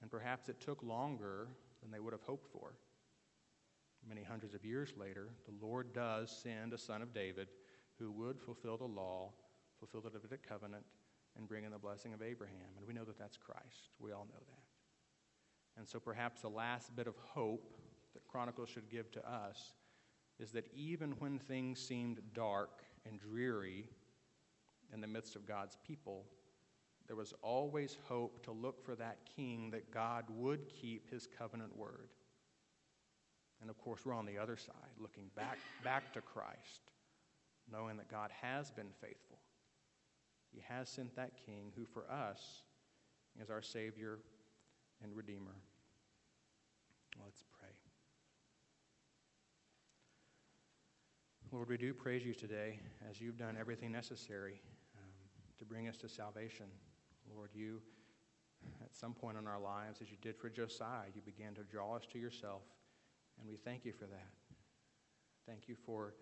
[0.01, 1.47] And perhaps it took longer
[1.81, 2.73] than they would have hoped for.
[4.07, 7.47] Many hundreds of years later, the Lord does send a son of David
[8.01, 9.31] who would fulfill the law,
[9.79, 10.83] fulfill the Davidic covenant,
[11.37, 12.75] and bring in the blessing of Abraham.
[12.77, 13.89] And we know that that's Christ.
[13.99, 15.79] We all know that.
[15.79, 17.73] And so perhaps the last bit of hope
[18.13, 19.73] that Chronicles should give to us
[20.39, 23.87] is that even when things seemed dark and dreary
[24.93, 26.25] in the midst of God's people,
[27.07, 31.77] there was always hope to look for that king that God would keep his covenant
[31.77, 32.09] word.
[33.61, 36.91] And of course, we're on the other side, looking back, back to Christ,
[37.71, 39.39] knowing that God has been faithful.
[40.51, 42.63] He has sent that king who, for us,
[43.41, 44.19] is our Savior
[45.03, 45.55] and Redeemer.
[47.23, 47.69] Let's pray.
[51.51, 54.61] Lord, we do praise you today as you've done everything necessary
[54.97, 55.11] um,
[55.59, 56.65] to bring us to salvation.
[57.35, 57.81] Lord, you,
[58.81, 61.95] at some point in our lives, as you did for Josiah, you began to draw
[61.95, 62.61] us to yourself,
[63.39, 64.29] and we thank you for that.
[65.45, 66.13] Thank you for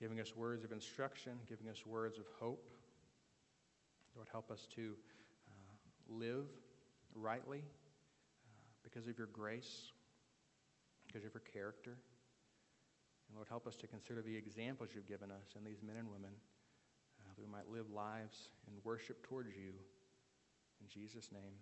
[0.00, 2.68] giving us words of instruction, giving us words of hope.
[4.14, 4.94] Lord, help us to
[5.48, 6.46] uh, live
[7.14, 9.92] rightly uh, because of your grace,
[11.06, 11.96] because of your character.
[13.28, 16.10] And Lord, help us to consider the examples you've given us in these men and
[16.10, 16.30] women
[17.26, 19.72] that we might live lives in worship towards you.
[20.80, 21.52] In Jesus' name.